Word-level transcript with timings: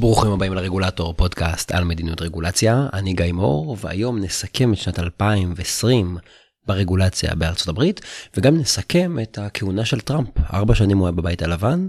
ברוכים 0.00 0.32
הבאים 0.32 0.54
לרגולטור, 0.54 1.14
פודקאסט 1.14 1.72
על 1.72 1.84
מדיניות 1.84 2.22
רגולציה. 2.22 2.86
אני 2.92 3.12
גיא 3.12 3.32
מור, 3.32 3.76
והיום 3.80 4.18
נסכם 4.18 4.72
את 4.72 4.78
שנת 4.78 4.98
2020 4.98 6.18
ברגולציה 6.66 7.34
בארצות 7.34 7.68
הברית, 7.68 8.00
וגם 8.36 8.56
נסכם 8.56 9.18
את 9.22 9.38
הכהונה 9.38 9.84
של 9.84 10.00
טראמפ. 10.00 10.28
ארבע 10.52 10.74
שנים 10.74 10.98
הוא 10.98 11.06
היה 11.06 11.12
בבית 11.12 11.42
הלבן. 11.42 11.88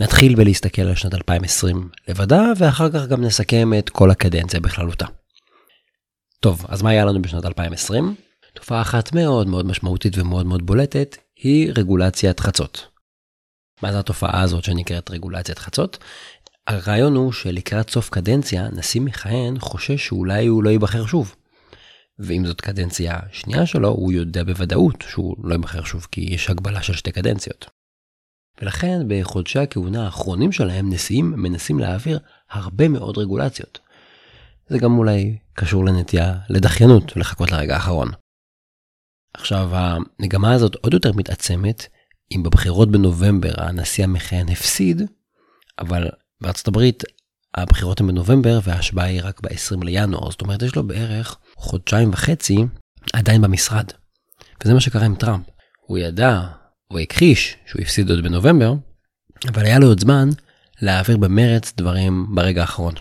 נתחיל 0.00 0.34
בלהסתכל 0.34 0.82
על 0.82 0.94
שנת 0.94 1.14
2020 1.14 1.88
לבדה, 2.08 2.42
ואחר 2.58 2.90
כך 2.90 3.06
גם 3.06 3.24
נסכם 3.24 3.70
את 3.78 3.90
כל 3.90 4.10
הקדנציה 4.10 4.60
בכללותה. 4.60 5.06
טוב, 6.40 6.66
אז 6.68 6.82
מה 6.82 6.90
היה 6.90 7.04
לנו 7.04 7.22
בשנת 7.22 7.44
2020? 7.44 8.14
תופעה 8.54 8.82
אחת 8.82 9.12
מאוד 9.12 9.48
מאוד 9.48 9.66
משמעותית 9.66 10.18
ומאוד 10.18 10.46
מאוד 10.46 10.66
בולטת, 10.66 11.16
היא 11.36 11.72
רגולציית 11.76 12.40
חצות. 12.40 12.96
מה 13.82 13.92
זה 13.92 13.98
התופעה 13.98 14.42
הזאת 14.42 14.64
שנקראת 14.64 15.10
רגולציית 15.10 15.58
חצות? 15.58 15.98
הרעיון 16.66 17.16
הוא 17.16 17.32
שלקראת 17.32 17.90
סוף 17.90 18.10
קדנציה, 18.10 18.68
נשיא 18.68 19.00
מכהן 19.00 19.58
חושש 19.58 20.06
שאולי 20.06 20.46
הוא 20.46 20.64
לא 20.64 20.70
ייבחר 20.70 21.06
שוב. 21.06 21.34
ואם 22.18 22.46
זאת 22.46 22.60
קדנציה 22.60 23.18
שנייה 23.32 23.66
שלו, 23.66 23.88
הוא 23.88 24.12
יודע 24.12 24.44
בוודאות 24.44 25.04
שהוא 25.08 25.36
לא 25.44 25.54
ייבחר 25.54 25.84
שוב, 25.84 26.06
כי 26.10 26.20
יש 26.20 26.50
הגבלה 26.50 26.82
של 26.82 26.92
שתי 26.92 27.12
קדנציות. 27.12 27.66
ולכן 28.60 28.98
בחודשי 29.08 29.58
הכהונה 29.58 30.04
האחרונים 30.04 30.52
שלהם, 30.52 30.92
נשיאים 30.92 31.30
מנסים 31.36 31.78
להעביר 31.78 32.18
הרבה 32.50 32.88
מאוד 32.88 33.18
רגולציות. 33.18 33.78
זה 34.68 34.78
גם 34.78 34.98
אולי 34.98 35.38
קשור 35.54 35.84
לנטייה 35.84 36.38
לדחיינות, 36.48 37.16
לחכות 37.16 37.52
לרגע 37.52 37.74
האחרון. 37.74 38.08
עכשיו, 39.34 39.68
המגמה 39.72 40.52
הזאת 40.52 40.74
עוד 40.74 40.94
יותר 40.94 41.12
מתעצמת 41.12 41.86
אם 42.32 42.42
בבחירות 42.42 42.90
בנובמבר 42.90 43.52
הנשיא 43.56 44.04
המכהן 44.04 44.48
הפסיד, 44.48 45.02
אבל 45.78 46.08
בארצות 46.40 46.68
הברית 46.68 47.02
הבחירות 47.54 48.00
הן 48.00 48.06
בנובמבר 48.06 48.58
וההשבעה 48.62 49.06
היא 49.06 49.20
רק 49.24 49.40
ב-20 49.40 49.84
לינואר, 49.84 50.30
זאת 50.30 50.40
אומרת 50.40 50.62
יש 50.62 50.76
לו 50.76 50.86
בערך 50.86 51.36
חודשיים 51.56 52.10
וחצי 52.12 52.56
עדיין 53.12 53.42
במשרד. 53.42 53.84
וזה 54.64 54.74
מה 54.74 54.80
שקרה 54.80 55.04
עם 55.04 55.14
טראמפ. 55.14 55.46
הוא 55.86 55.98
ידע, 55.98 56.40
הוא 56.88 56.98
הכחיש 56.98 57.56
שהוא 57.66 57.82
הפסיד 57.82 58.10
עוד 58.10 58.24
בנובמבר, 58.24 58.72
אבל 59.48 59.64
היה 59.64 59.78
לו 59.78 59.86
עוד 59.86 60.00
זמן 60.00 60.28
להעביר 60.82 61.16
במרץ 61.16 61.72
דברים 61.76 62.26
ברגע 62.34 62.60
האחרון. 62.60 62.94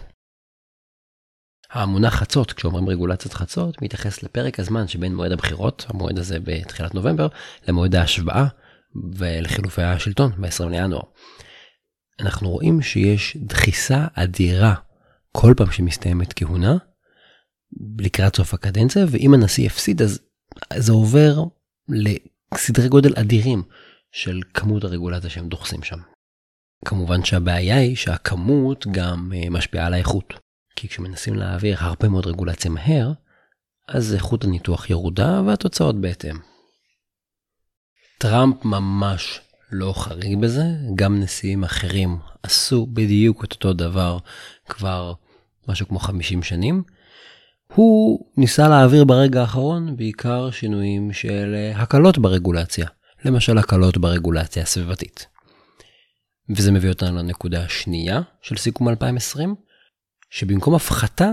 המונח 1.72 2.16
חצות, 2.16 2.54
כשאומרים 2.54 2.90
רגולציית 2.90 3.34
חצות, 3.34 3.82
מתייחס 3.82 4.24
לפרק 4.24 4.60
הזמן 4.60 4.88
שבין 4.88 5.16
מועד 5.16 5.32
הבחירות, 5.32 5.86
המועד 5.90 6.20
הזה 6.20 6.40
בתחילת 6.40 6.96
נובמבר, 6.96 7.28
למועד 7.68 7.96
ההשבעה 7.96 8.48
ולחילופי 9.18 9.82
השלטון 9.82 10.32
ב-20 10.38 10.70
לינואר. 10.70 11.02
אנחנו 12.26 12.50
רואים 12.50 12.82
שיש 12.82 13.38
דחיסה 13.38 14.08
אדירה 14.14 14.76
כל 15.32 15.54
פעם 15.58 15.72
שמסתיימת 15.72 16.34
כהונה 16.36 16.78
לקראת 18.00 18.36
סוף 18.36 18.54
הקדנציה, 18.54 19.06
ואם 19.10 19.34
הנשיא 19.34 19.68
הפסיד 19.68 20.02
אז 20.02 20.20
זה 20.78 20.92
עובר 20.92 21.44
לסדרי 21.90 22.88
גודל 22.90 23.14
אדירים 23.16 23.64
של 24.12 24.42
כמות 24.54 24.84
הרגולציה 24.84 25.30
שהם 25.30 25.50
דוחסים 25.50 25.84
שם. 25.84 26.00
כמובן 26.86 27.26
שהבעיה 27.26 27.78
היא 27.78 27.96
שהכמות 27.96 28.88
גם 28.92 29.32
אה, 29.36 29.50
משפיעה 29.50 29.86
על 29.86 29.94
האיכות. 29.94 30.34
כי 30.76 30.88
כשמנסים 30.88 31.34
להעביר 31.34 31.78
הרבה 31.80 32.10
מאוד 32.10 32.26
רגולציה 32.26 32.72
מהר, 32.72 33.12
אז 33.88 34.14
איכות 34.14 34.44
הניתוח 34.44 34.90
ירודה 34.90 35.42
והתוצאות 35.46 36.02
בהתאם. 36.02 36.38
טראמפ 38.18 38.66
ממש 38.66 39.42
לא 39.72 39.94
חריג 39.98 40.40
בזה, 40.40 40.64
גם 40.96 41.20
נשיאים 41.20 41.64
אחרים 41.64 42.18
עשו 42.44 42.88
בדיוק 42.94 43.46
את 43.46 43.52
אותו 43.54 43.74
דבר 43.74 44.18
כבר 44.70 45.14
משהו 45.68 45.88
כמו 45.88 46.00
50 46.00 46.44
שנים. 46.44 46.84
הוא 47.74 48.26
ניסה 48.38 48.68
להעביר 48.68 49.04
ברגע 49.04 49.42
האחרון 49.42 49.98
בעיקר 49.98 50.52
שינויים 50.52 51.14
של 51.14 51.72
הקלות 51.76 52.18
ברגולציה, 52.18 52.88
למשל 53.26 53.58
הקלות 53.58 53.98
ברגולציה 53.98 54.64
הסביבתית. 54.64 55.28
וזה 56.50 56.72
מביא 56.72 56.90
אותנו 56.90 57.18
לנקודה 57.18 57.64
השנייה 57.64 58.22
של 58.42 58.58
סיכום 58.58 58.90
2020, 58.90 59.56
שבמקום 60.30 60.76
הפחתה, 60.76 61.30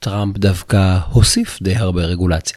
טראמפ 0.00 0.38
דווקא 0.38 0.98
הוסיף 1.12 1.62
די 1.62 1.76
הרבה 1.76 2.04
רגולציה. 2.04 2.56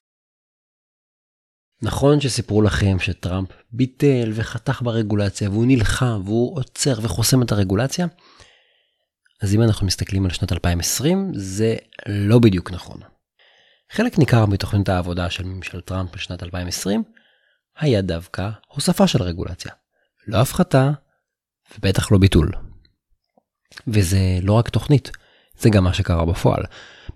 נכון 1.81 2.21
שסיפרו 2.21 2.61
לכם 2.61 2.99
שטראמפ 2.99 3.49
ביטל 3.71 4.31
וחתך 4.33 4.81
ברגולציה 4.81 5.49
והוא 5.49 5.65
נלחם 5.65 6.21
והוא 6.25 6.57
עוצר 6.57 6.93
וחוסם 7.01 7.41
את 7.41 7.51
הרגולציה? 7.51 8.07
אז 9.41 9.55
אם 9.55 9.61
אנחנו 9.61 9.87
מסתכלים 9.87 10.25
על 10.25 10.31
שנת 10.31 10.51
2020 10.51 11.31
זה 11.35 11.75
לא 12.07 12.39
בדיוק 12.39 12.71
נכון. 12.71 12.99
חלק 13.91 14.19
ניכר 14.19 14.45
מתוכנית 14.45 14.89
העבודה 14.89 15.29
של 15.29 15.43
ממשל 15.43 15.81
טראמפ 15.81 16.15
בשנת 16.15 16.43
2020 16.43 17.03
היה 17.79 18.01
דווקא 18.01 18.49
הוספה 18.67 19.07
של 19.07 19.23
רגולציה. 19.23 19.71
לא 20.27 20.37
הפחתה 20.37 20.91
ובטח 21.75 22.11
לא 22.11 22.17
ביטול. 22.17 22.51
וזה 23.87 24.19
לא 24.41 24.53
רק 24.53 24.69
תוכנית, 24.69 25.11
זה 25.59 25.69
גם 25.69 25.83
מה 25.83 25.93
שקרה 25.93 26.25
בפועל. 26.25 26.63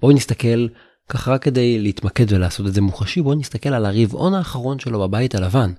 בואו 0.01 0.11
נסתכל 0.11 0.67
ככה 1.09 1.31
רק 1.31 1.43
כדי 1.43 1.79
להתמקד 1.79 2.33
ולעשות 2.33 2.67
את 2.67 2.73
זה 2.73 2.81
מוחשי, 2.81 3.21
בואו 3.21 3.35
נסתכל 3.35 3.69
על 3.69 3.85
הרבעון 3.85 4.33
האחרון 4.33 4.79
שלו 4.79 4.99
בבית 4.99 5.35
הלבן. 5.35 5.73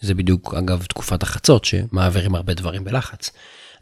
זה 0.00 0.14
בדיוק 0.14 0.54
אגב 0.54 0.84
תקופת 0.84 1.22
החצות 1.22 1.64
שמעבירים 1.64 2.34
הרבה 2.34 2.54
דברים 2.54 2.84
בלחץ. 2.84 3.30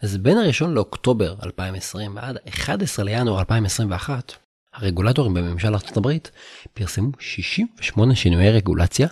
אז 0.02 0.16
בין 0.16 0.38
הראשון 0.38 0.74
לאוקטובר 0.74 1.34
2020 1.44 2.16
ועד 2.16 2.36
11 2.48 3.04
לינואר 3.04 3.38
2021, 3.38 4.32
הרגולטורים 4.74 5.34
בממשל 5.34 5.74
הברית 5.96 6.30
פרסמו 6.74 7.10
68 7.18 8.14
שינויי 8.14 8.50
רגולציה 8.50 9.08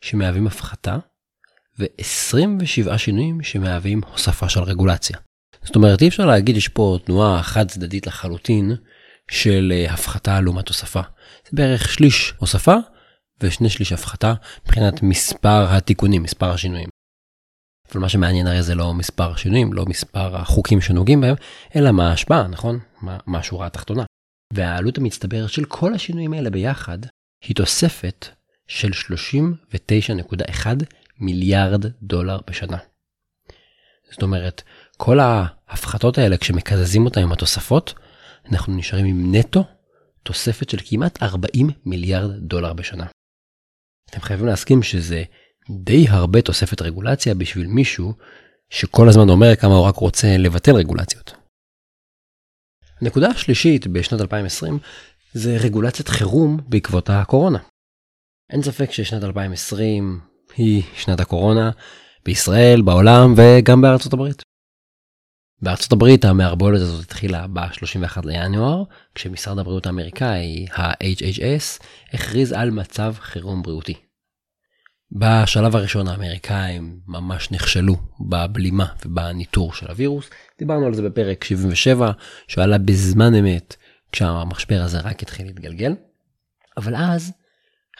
שמהווים 0.00 0.46
הפחתה 0.46 0.98
ו-27 1.78 2.98
שינויים 2.98 3.42
שמהווים 3.42 4.00
הוספה 4.12 4.48
של 4.48 4.60
רגולציה. 4.60 5.18
זאת 5.64 5.76
אומרת 5.76 6.02
אי 6.02 6.08
אפשר 6.08 6.26
להגיד 6.26 6.56
יש 6.56 6.68
פה 6.68 6.98
תנועה 7.04 7.42
חד 7.42 7.68
צדדית 7.68 8.06
לחלוטין 8.06 8.76
של 9.30 9.72
אה, 9.74 9.92
הפחתה 9.92 10.40
לעומת 10.40 10.68
הוספה. 10.68 11.00
זה 11.44 11.50
בערך 11.52 11.92
שליש 11.92 12.34
הוספה 12.38 12.74
ושני 13.40 13.70
שליש 13.70 13.92
הפחתה 13.92 14.34
מבחינת 14.64 15.02
מספר 15.02 15.66
התיקונים, 15.68 16.22
מספר 16.22 16.50
השינויים. 16.50 16.88
אבל 17.92 18.00
מה 18.00 18.08
שמעניין 18.08 18.46
הרי 18.46 18.62
זה 18.62 18.74
לא 18.74 18.94
מספר 18.94 19.32
השינויים, 19.32 19.72
לא 19.72 19.84
מספר 19.86 20.36
החוקים 20.36 20.80
שנוגעים 20.80 21.20
בהם, 21.20 21.34
אלא 21.76 21.90
מה 21.92 22.10
ההשפעה, 22.10 22.48
נכון? 22.48 22.78
מה, 23.02 23.18
מה 23.26 23.38
השורה 23.38 23.66
התחתונה. 23.66 24.04
והעלות 24.52 24.98
המצטברת 24.98 25.50
של 25.50 25.64
כל 25.64 25.94
השינויים 25.94 26.32
האלה 26.32 26.50
ביחד 26.50 26.98
היא 27.44 27.56
תוספת 27.56 28.28
של 28.66 28.90
39.1 28.90 30.66
מיליארד 31.18 31.86
דולר 32.02 32.38
בשנה. 32.46 32.78
זאת 34.10 34.22
אומרת, 34.22 34.62
כל 34.96 35.18
ההפחתות 35.20 36.18
האלה, 36.18 36.36
כשמקזזים 36.36 37.04
אותן 37.04 37.20
עם 37.20 37.32
התוספות, 37.32 37.94
אנחנו 38.50 38.76
נשארים 38.76 39.06
עם 39.06 39.34
נטו 39.34 39.64
תוספת 40.22 40.70
של 40.70 40.78
כמעט 40.84 41.22
40 41.22 41.70
מיליארד 41.86 42.30
דולר 42.38 42.72
בשנה. 42.72 43.06
אתם 44.10 44.20
חייבים 44.20 44.46
להסכים 44.46 44.82
שזה 44.82 45.22
די 45.70 46.06
הרבה 46.08 46.42
תוספת 46.42 46.82
רגולציה 46.82 47.34
בשביל 47.34 47.66
מישהו 47.66 48.12
שכל 48.70 49.08
הזמן 49.08 49.28
אומר 49.28 49.56
כמה 49.56 49.74
הוא 49.74 49.86
רק 49.86 49.96
רוצה 49.96 50.36
לבטל 50.38 50.74
רגולציות. 50.74 51.34
הנקודה 53.00 53.28
השלישית 53.28 53.86
בשנת 53.86 54.20
2020 54.20 54.78
זה 55.32 55.56
רגולציית 55.56 56.08
חירום 56.08 56.60
בעקבות 56.68 57.10
הקורונה. 57.10 57.58
אין 58.50 58.62
ספק 58.62 58.92
ששנת 58.92 59.24
2020 59.24 60.20
היא 60.56 60.82
שנת 60.94 61.20
הקורונה 61.20 61.70
בישראל, 62.24 62.82
בעולם 62.82 63.34
וגם 63.36 63.80
בארצות 63.80 64.12
הברית. 64.12 64.42
בארצות 65.64 65.92
הברית 65.92 66.24
המערבולת 66.24 66.80
הזאת 66.80 67.04
התחילה 67.04 67.46
ב-31 67.46 68.20
לינואר, 68.24 68.82
כשמשרד 69.14 69.58
הבריאות 69.58 69.86
האמריקאי, 69.86 70.66
ה-HHS, 70.76 71.84
הכריז 72.12 72.52
על 72.52 72.70
מצב 72.70 73.14
חירום 73.20 73.62
בריאותי. 73.62 73.94
בשלב 75.12 75.76
הראשון 75.76 76.08
האמריקאים 76.08 77.00
ממש 77.06 77.50
נכשלו 77.50 77.96
בבלימה 78.28 78.86
ובניטור 79.06 79.72
של 79.72 79.86
הווירוס. 79.86 80.30
דיברנו 80.58 80.86
על 80.86 80.94
זה 80.94 81.02
בפרק 81.02 81.44
77, 81.44 82.10
שעלה 82.48 82.78
בזמן 82.78 83.34
אמת, 83.34 83.76
כשהמשבר 84.12 84.80
הזה 84.82 84.98
רק 85.00 85.22
התחיל 85.22 85.46
להתגלגל. 85.46 85.94
אבל 86.76 86.96
אז, 86.96 87.32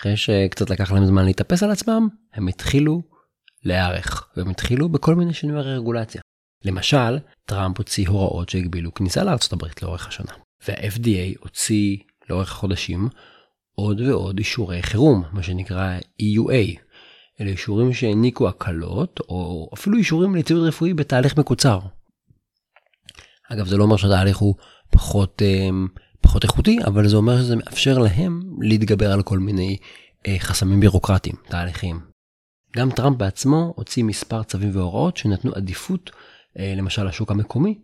אחרי 0.00 0.16
שקצת 0.16 0.70
לקח 0.70 0.92
להם 0.92 1.06
זמן 1.06 1.24
להתאפס 1.24 1.62
על 1.62 1.70
עצמם, 1.70 2.08
הם 2.34 2.48
התחילו 2.48 3.02
להיערך, 3.64 4.28
והם 4.36 4.50
התחילו 4.50 4.88
בכל 4.88 5.14
מיני 5.14 5.34
שינויי 5.34 5.62
רגולציה. 5.62 6.20
למשל, 6.64 7.18
טראמפ 7.44 7.78
הוציא 7.78 8.08
הוראות 8.08 8.48
שהגבילו 8.48 8.94
כניסה 8.94 9.24
לארצות 9.24 9.52
הברית 9.52 9.82
לאורך 9.82 10.08
השנה, 10.08 10.32
וה-FDA 10.68 11.38
הוציא 11.40 11.96
לאורך 12.30 12.50
חודשים 12.50 13.08
עוד 13.74 14.00
ועוד 14.00 14.38
אישורי 14.38 14.82
חירום, 14.82 15.24
מה 15.32 15.42
שנקרא 15.42 15.98
EUA. 16.22 16.78
אלה 17.40 17.50
אישורים 17.50 17.92
שהעניקו 17.92 18.48
הקלות, 18.48 19.20
או 19.28 19.70
אפילו 19.74 19.98
אישורים 19.98 20.34
לציוד 20.34 20.68
רפואי 20.68 20.94
בתהליך 20.94 21.38
מקוצר. 21.38 21.78
אגב, 23.52 23.66
זה 23.66 23.76
לא 23.76 23.84
אומר 23.84 23.96
שהתהליך 23.96 24.36
הוא 24.36 24.54
פחות, 24.90 25.42
אה, 25.42 25.68
פחות 26.20 26.44
איכותי, 26.44 26.78
אבל 26.86 27.08
זה 27.08 27.16
אומר 27.16 27.38
שזה 27.38 27.56
מאפשר 27.56 27.98
להם 27.98 28.42
להתגבר 28.60 29.12
על 29.12 29.22
כל 29.22 29.38
מיני 29.38 29.76
אה, 30.26 30.36
חסמים 30.38 30.80
בירוקרטיים, 30.80 31.36
תהליכים. 31.48 32.00
גם 32.76 32.90
טראמפ 32.90 33.16
בעצמו 33.16 33.72
הוציא 33.76 34.04
מספר 34.04 34.42
צווים 34.42 34.70
והוראות 34.72 35.16
שנתנו 35.16 35.52
עדיפות, 35.54 36.10
למשל 36.56 37.04
לשוק 37.04 37.30
המקומי, 37.30 37.78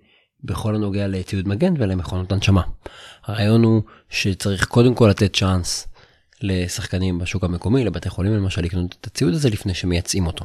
בכל 0.45 0.75
הנוגע 0.75 1.07
לציוד 1.09 1.49
מגן 1.49 1.75
ולמכונות 1.79 2.33
הנשמה. 2.33 2.63
הרעיון 3.25 3.63
הוא 3.63 3.83
שצריך 4.09 4.67
קודם 4.67 4.95
כל 4.95 5.09
לתת 5.11 5.37
צ'אנס 5.37 5.89
לשחקנים 6.43 7.19
בשוק 7.19 7.45
המקומי, 7.45 7.85
לבתי 7.85 8.09
חולים 8.09 8.33
למשל, 8.33 8.63
לקנות 8.63 8.97
את 9.01 9.07
הציוד 9.07 9.35
הזה 9.35 9.51
לפני 9.51 9.75
שמייצאים 9.75 10.27
אותו. 10.27 10.45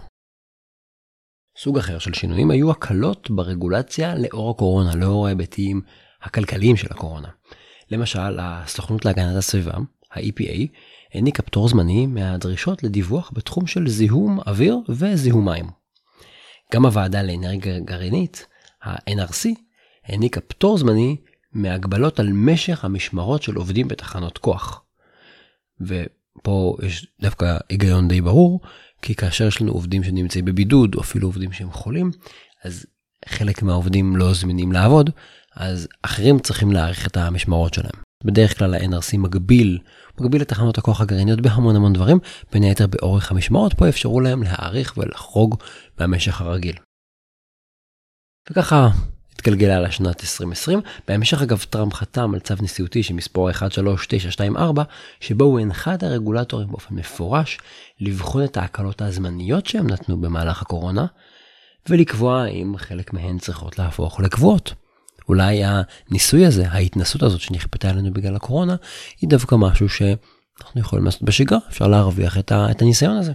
סוג 1.58 1.78
אחר 1.78 2.00
של 2.00 2.14
שינויים 2.14 2.52
היו 2.52 2.72
הקלות 2.72 3.30
ברגולציה 3.32 4.16
לאור 4.16 4.52
הקורונה, 4.52 4.96
לאור 4.96 5.26
ההיבטים 5.26 5.82
הכלכליים 6.22 6.78
של 6.78 6.88
הקורונה. 6.92 7.30
למשל, 7.92 8.40
הסוכנות 8.40 9.06
להגנת 9.06 9.36
הסביבה, 9.36 9.74
ה-EPA, 10.12 10.68
העניקה 11.14 11.44
פטור 11.44 11.68
זמני 11.68 12.06
מהדרישות 12.06 12.84
לדיווח 12.84 13.32
בתחום 13.34 13.68
של 13.68 13.88
זיהום 13.88 14.40
אוויר 14.48 14.78
וזיהום 14.90 15.46
מים. 15.50 15.85
גם 16.74 16.86
הוועדה 16.86 17.24
לאנרגיה 17.24 17.80
גרעינית, 17.80 18.48
ה-NRC, 18.84 19.50
העניקה 20.06 20.42
פטור 20.42 20.78
זמני 20.78 21.18
מהגבלות 21.52 22.20
על 22.20 22.30
משך 22.34 22.86
המשמרות 22.86 23.44
של 23.44 23.56
עובדים 23.56 23.88
בתחנות 23.88 24.38
כוח. 24.38 24.82
ופה 25.82 26.78
יש 26.84 27.08
דווקא 27.22 27.58
היגיון 27.70 28.08
די 28.08 28.22
ברור, 28.22 28.60
כי 29.02 29.16
כאשר 29.16 29.48
יש 29.48 29.62
לנו 29.62 29.72
עובדים 29.72 30.04
שנמצאים 30.04 30.46
בבידוד, 30.46 30.96
או 30.96 31.02
אפילו 31.02 31.28
עובדים 31.28 31.52
שהם 31.52 31.72
חולים, 31.72 32.12
אז 32.64 32.86
חלק 33.28 33.62
מהעובדים 33.64 34.16
לא 34.16 34.34
זמינים 34.34 34.72
לעבוד, 34.72 35.10
אז 35.56 35.88
אחרים 36.02 36.40
צריכים 36.40 36.72
להאריך 36.72 37.08
את 37.08 37.18
המשמרות 37.18 37.74
שלהם. 37.74 38.04
בדרך 38.24 38.58
כלל 38.58 38.74
ה-NRC 38.74 39.18
מגביל, 39.18 39.80
מגביל 40.20 40.42
את 40.42 40.48
תחנות 40.48 40.78
הכוח 40.78 41.02
הגרעיניות 41.02 41.42
בהמון 41.42 41.76
המון 41.76 41.94
דברים, 41.94 42.20
בין 42.52 42.64
היתר 42.64 42.88
באורך 42.88 43.32
המשמרות, 43.32 43.74
פה 43.74 43.90
אפשרו 43.90 44.20
להם 44.20 44.44
להאריך 44.44 44.94
ולחרוג 44.98 45.56
מהמשך 46.00 46.42
הרגיל. 46.42 46.76
וככה 48.50 48.90
התגלגלה 49.36 49.80
לשנת 49.80 50.22
2020. 50.22 50.82
בהמשך 51.08 51.42
אגב 51.42 51.66
טראמפ 51.70 51.94
חתם 51.94 52.34
על 52.34 52.40
צו 52.40 52.54
נשיאותי 52.62 53.04
שמספרו 53.04 53.54
13924, 53.54 54.84
שבו 55.20 55.46
הוא 55.46 55.60
הנחה 55.60 55.94
את 55.94 56.04
הרגולטורים 56.04 56.68
באופן 56.68 56.96
מפורש 56.96 57.58
לבחון 58.00 58.44
את 58.44 58.58
ההקלות 58.58 59.02
הזמניות 59.02 59.66
שהם 59.66 59.88
נתנו 59.88 60.22
במהלך 60.22 60.62
הקורונה, 60.62 61.06
ולקבוע 61.90 62.46
אם 62.46 62.74
חלק 62.78 63.14
מהן 63.14 63.38
צריכות 63.38 63.80
להפוך 63.80 64.20
לקבועות. 64.20 64.74
אולי 65.30 65.62
הניסוי 65.66 66.46
הזה, 66.46 66.70
ההתנסות 66.70 67.24
הזאת 67.24 67.42
שנכפתה 67.42 67.90
עלינו 67.90 68.14
בגלל 68.14 68.36
הקורונה, 68.36 68.76
היא 69.22 69.30
דווקא 69.30 69.56
משהו 69.56 69.90
שאנחנו 69.90 70.82
יכולים 70.82 71.06
לעשות 71.06 71.24
בשגרה, 71.24 71.60
אפשר 71.70 71.88
להרוויח 71.88 72.38
את, 72.38 72.52
ה- 72.52 72.72
את 72.72 72.82
הניסיון 72.82 73.18
הזה. 73.18 73.34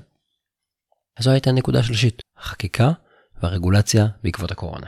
אז 1.17 1.25
זו 1.25 1.31
הייתה 1.31 1.53
נקודה 1.53 1.83
שלישית, 1.83 2.23
החקיקה 2.39 2.93
והרגולציה 3.43 4.07
בעקבות 4.23 4.51
הקורונה. 4.51 4.87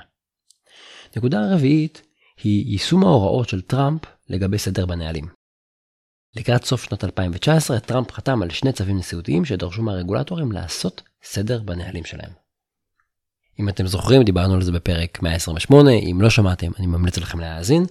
נקודה 1.16 1.54
רביעית 1.54 2.02
היא 2.42 2.72
יישום 2.72 3.02
ההוראות 3.02 3.48
של 3.48 3.60
טראמפ 3.60 4.00
לגבי 4.28 4.58
סדר 4.58 4.86
בנהלים. 4.86 5.28
לקראת 6.36 6.64
סוף 6.64 6.84
שנת 6.84 7.04
2019 7.04 7.80
טראמפ 7.80 8.12
חתם 8.12 8.42
על 8.42 8.50
שני 8.50 8.72
צווים 8.72 8.98
נשיאותיים 8.98 9.44
שדרשו 9.44 9.82
מהרגולטורים 9.82 10.52
לעשות 10.52 11.02
סדר 11.22 11.62
בנהלים 11.62 12.04
שלהם. 12.04 12.30
אם 13.60 13.68
אתם 13.68 13.86
זוכרים 13.86 14.22
דיברנו 14.22 14.54
על 14.54 14.62
זה 14.62 14.72
בפרק 14.72 15.22
128, 15.22 15.90
אם 15.90 16.18
לא 16.20 16.30
שמעתם 16.30 16.70
אני 16.78 16.86
ממליץ 16.86 17.18
לכם 17.18 17.40
להאזין. 17.40 17.84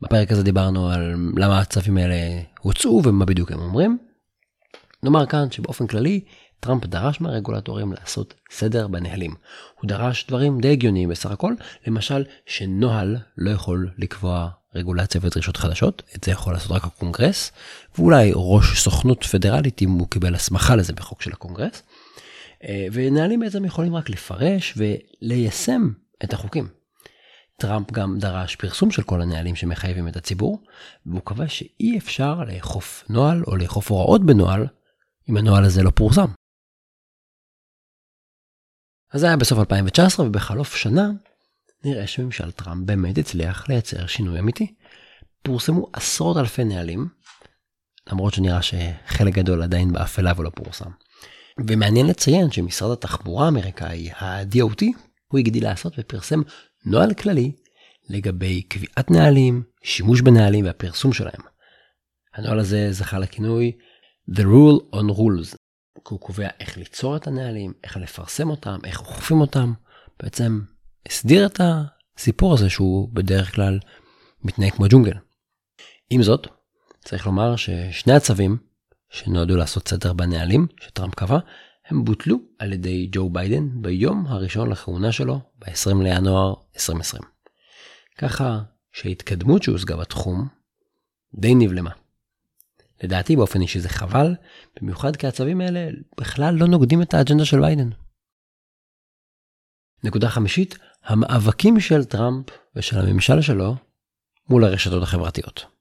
בפרק 0.00 0.32
הזה 0.32 0.42
דיברנו 0.42 0.90
על 0.90 1.14
למה 1.36 1.60
הצווים 1.60 1.96
האלה 1.96 2.16
הוצאו 2.60 3.02
ומה 3.04 3.24
בדיוק 3.24 3.52
הם 3.52 3.60
אומרים. 3.60 3.98
נאמר 5.02 5.26
כאן 5.26 5.50
שבאופן 5.50 5.86
כללי 5.86 6.20
טראמפ 6.60 6.86
דרש 6.86 7.20
מהרגולטורים 7.20 7.92
לעשות 7.92 8.34
סדר 8.50 8.88
בנהלים. 8.88 9.34
הוא 9.80 9.88
דרש 9.88 10.26
דברים 10.28 10.60
די 10.60 10.72
הגיוניים 10.72 11.08
בסך 11.08 11.30
הכל, 11.30 11.54
למשל 11.86 12.24
שנוהל 12.46 13.16
לא 13.36 13.50
יכול 13.50 13.90
לקבוע 13.98 14.48
רגולציה 14.74 15.20
ודרישות 15.24 15.56
חדשות, 15.56 16.02
את 16.16 16.24
זה 16.24 16.32
יכול 16.32 16.52
לעשות 16.52 16.70
רק 16.70 16.84
הקונגרס, 16.84 17.52
ואולי 17.98 18.32
ראש 18.34 18.78
סוכנות 18.78 19.24
פדרלית 19.24 19.82
אם 19.82 19.90
הוא 19.90 20.08
קיבל 20.08 20.34
הסמכה 20.34 20.76
לזה 20.76 20.92
בחוק 20.92 21.22
של 21.22 21.32
הקונגרס. 21.32 21.82
אה, 22.64 22.86
ונהלים 22.92 23.40
בעצם 23.40 23.64
יכולים 23.64 23.94
רק 23.94 24.10
לפרש 24.10 24.74
וליישם 24.76 25.90
את 26.24 26.32
החוקים. 26.32 26.68
טראמפ 27.56 27.92
גם 27.92 28.18
דרש 28.18 28.56
פרסום 28.56 28.90
של 28.90 29.02
כל 29.02 29.22
הנהלים 29.22 29.56
שמחייבים 29.56 30.08
את 30.08 30.16
הציבור, 30.16 30.62
והוא 31.06 31.20
קבע 31.24 31.48
שאי 31.48 31.98
אפשר 31.98 32.34
לאכוף 32.34 33.04
נוהל 33.08 33.42
או 33.46 33.56
לאכוף 33.56 33.90
הוראות 33.90 34.26
בנוהל 34.26 34.66
אם 35.30 35.36
הנוהל 35.36 35.64
הזה 35.64 35.82
לא 35.82 35.90
פורסם. 35.90 36.26
אז 39.12 39.20
זה 39.20 39.26
היה 39.26 39.36
בסוף 39.36 39.58
2019 39.58 40.26
ובחלוף 40.26 40.76
שנה 40.76 41.10
נראה 41.84 42.06
שממשל 42.06 42.50
טראמפ 42.50 42.86
באמת 42.86 43.18
הצליח 43.18 43.68
לייצר 43.68 44.06
שינוי 44.06 44.38
אמיתי. 44.38 44.74
פורסמו 45.42 45.90
עשרות 45.92 46.36
אלפי 46.36 46.64
נהלים, 46.64 47.08
למרות 48.06 48.34
שנראה 48.34 48.62
שחלק 48.62 49.34
גדול 49.34 49.62
עדיין 49.62 49.92
באפלה 49.92 50.32
ולא 50.36 50.50
פורסם. 50.54 50.90
ומעניין 51.66 52.06
לציין 52.06 52.50
שמשרד 52.50 52.90
התחבורה 52.90 53.44
האמריקאי, 53.44 54.10
ה-DOT, 54.10 54.84
הוא 55.28 55.38
הגדיל 55.38 55.64
לעשות 55.64 55.92
ופרסם 55.98 56.42
נוהל 56.84 57.14
כללי 57.14 57.52
לגבי 58.08 58.62
קביעת 58.62 59.10
נהלים, 59.10 59.62
שימוש 59.82 60.20
בנהלים 60.20 60.64
והפרסום 60.64 61.12
שלהם. 61.12 61.40
הנוהל 62.34 62.58
הזה 62.58 62.92
זכה 62.92 63.18
לכינוי 63.18 63.72
The 64.30 64.42
Rule 64.42 64.94
on 64.94 65.16
Rules, 65.16 65.56
כי 65.94 66.14
הוא 66.14 66.20
קובע 66.20 66.48
איך 66.60 66.76
ליצור 66.76 67.16
את 67.16 67.26
הנהלים, 67.26 67.72
איך 67.84 67.96
לפרסם 67.96 68.50
אותם, 68.50 68.78
איך 68.84 69.00
אוכפים 69.00 69.40
אותם, 69.40 69.72
בעצם 70.22 70.60
הסדיר 71.08 71.46
את 71.46 71.60
הסיפור 71.60 72.54
הזה 72.54 72.70
שהוא 72.70 73.08
בדרך 73.12 73.54
כלל 73.54 73.78
מתנהג 74.42 74.72
כמו 74.72 74.86
ג'ונגל. 74.88 75.16
עם 76.10 76.22
זאת, 76.22 76.46
צריך 77.04 77.26
לומר 77.26 77.56
ששני 77.56 78.12
הצווים 78.12 78.67
שנועדו 79.10 79.56
לעשות 79.56 79.88
סדר 79.88 80.12
בנהלים 80.12 80.66
שטראמפ 80.80 81.14
קבע, 81.14 81.38
הם 81.86 82.04
בוטלו 82.04 82.36
על 82.58 82.72
ידי 82.72 83.08
ג'ו 83.12 83.30
ביידן 83.30 83.82
ביום 83.82 84.26
הראשון 84.26 84.70
לכהונה 84.70 85.12
שלו 85.12 85.40
ב-20 85.58 86.02
לינואר 86.02 86.54
2020. 86.74 87.22
ככה 88.18 88.60
שההתקדמות 88.92 89.62
שהושגה 89.62 89.96
בתחום 89.96 90.48
די 91.34 91.54
נבלמה. 91.54 91.90
לדעתי 93.02 93.36
באופן 93.36 93.60
אישי 93.60 93.80
זה 93.80 93.88
חבל, 93.88 94.34
במיוחד 94.80 95.16
כי 95.16 95.26
הצווים 95.26 95.60
האלה 95.60 95.88
בכלל 96.20 96.54
לא 96.54 96.66
נוגדים 96.66 97.02
את 97.02 97.14
האג'נדה 97.14 97.44
של 97.44 97.60
ביידן. 97.60 97.90
נקודה 100.04 100.28
חמישית, 100.28 100.78
המאבקים 101.04 101.80
של 101.80 102.04
טראמפ 102.04 102.46
ושל 102.76 102.98
הממשל 102.98 103.40
שלו 103.42 103.76
מול 104.48 104.64
הרשתות 104.64 105.02
החברתיות. 105.02 105.77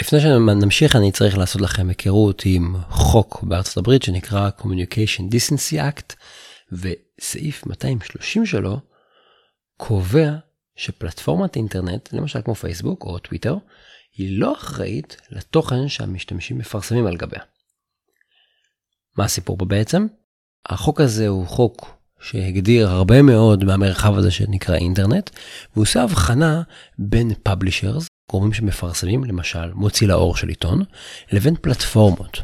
לפני 0.00 0.20
שנמשיך 0.20 0.96
אני 0.96 1.12
צריך 1.12 1.38
לעשות 1.38 1.62
לכם 1.62 1.88
היכרות 1.88 2.42
עם 2.44 2.76
חוק 2.88 3.42
בארצות 3.42 3.76
הברית 3.76 4.02
שנקרא 4.02 4.50
Communication 4.58 5.22
Decency 5.32 5.76
Act 5.76 6.14
וסעיף 6.72 7.66
230 7.66 8.46
שלו 8.46 8.80
קובע 9.76 10.30
שפלטפורמת 10.76 11.56
אינטרנט 11.56 12.12
למשל 12.12 12.42
כמו 12.44 12.54
פייסבוק 12.54 13.04
או 13.04 13.18
טוויטר 13.18 13.56
היא 14.16 14.40
לא 14.40 14.52
אחראית 14.52 15.16
לתוכן 15.30 15.88
שהמשתמשים 15.88 16.58
מפרסמים 16.58 17.06
על 17.06 17.16
גביה. 17.16 17.42
מה 19.16 19.24
הסיפור 19.24 19.56
פה 19.58 19.64
בעצם? 19.64 20.06
החוק 20.66 21.00
הזה 21.00 21.28
הוא 21.28 21.46
חוק 21.46 21.90
שהגדיר 22.20 22.88
הרבה 22.88 23.22
מאוד 23.22 23.64
מהמרחב 23.64 24.14
הזה 24.14 24.30
שנקרא 24.30 24.76
אינטרנט, 24.76 25.30
והוא 25.72 25.82
עושה 25.82 26.02
הבחנה 26.02 26.62
בין 26.98 27.34
פאבלישרס, 27.42 28.06
גורמים 28.30 28.52
שמפרסמים, 28.52 29.24
למשל 29.24 29.72
מוציא 29.74 30.08
לאור 30.08 30.36
של 30.36 30.48
עיתון, 30.48 30.82
לבין 31.32 31.54
פלטפורמות. 31.60 32.42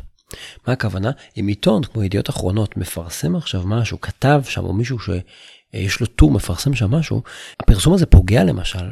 מה 0.66 0.72
הכוונה? 0.72 1.10
אם 1.40 1.46
עיתון 1.46 1.84
כמו 1.84 2.02
ידיעות 2.02 2.30
אחרונות 2.30 2.76
מפרסם 2.76 3.36
עכשיו 3.36 3.62
משהו, 3.66 4.00
כתב 4.00 4.42
שם 4.48 4.64
או 4.64 4.72
מישהו 4.72 4.98
שיש 4.98 6.00
לו 6.00 6.06
טור 6.06 6.30
מפרסם 6.30 6.74
שם 6.74 6.90
משהו, 6.90 7.22
הפרסום 7.60 7.94
הזה 7.94 8.06
פוגע 8.06 8.44
למשל 8.44 8.90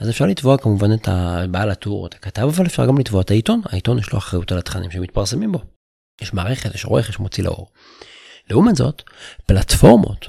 אז 0.00 0.10
אפשר 0.10 0.26
לתבוע 0.26 0.58
כמובן 0.58 0.92
את 0.92 1.08
הבעל 1.08 1.70
הטור 1.70 2.02
או 2.02 2.06
את 2.06 2.14
הכתב, 2.14 2.42
אבל 2.42 2.66
אפשר 2.66 2.86
גם 2.86 2.98
לתבוע 2.98 3.20
את 3.20 3.30
העיתון, 3.30 3.60
העיתון 3.64 3.98
יש 3.98 4.12
לו 4.12 4.18
אחריות 4.18 4.52
על 4.52 4.58
התכנים 4.58 4.90
שמתפרסמים 4.90 5.52
בו. 5.52 5.58
יש 6.22 6.34
מערכת, 6.34 6.74
יש 6.74 6.84
עורך, 6.84 7.08
יש 7.08 7.18
מוציא 7.18 7.44
לאור. 7.44 7.70
לעומת 8.50 8.76
זאת, 8.76 9.02
פלטפורמות 9.46 10.26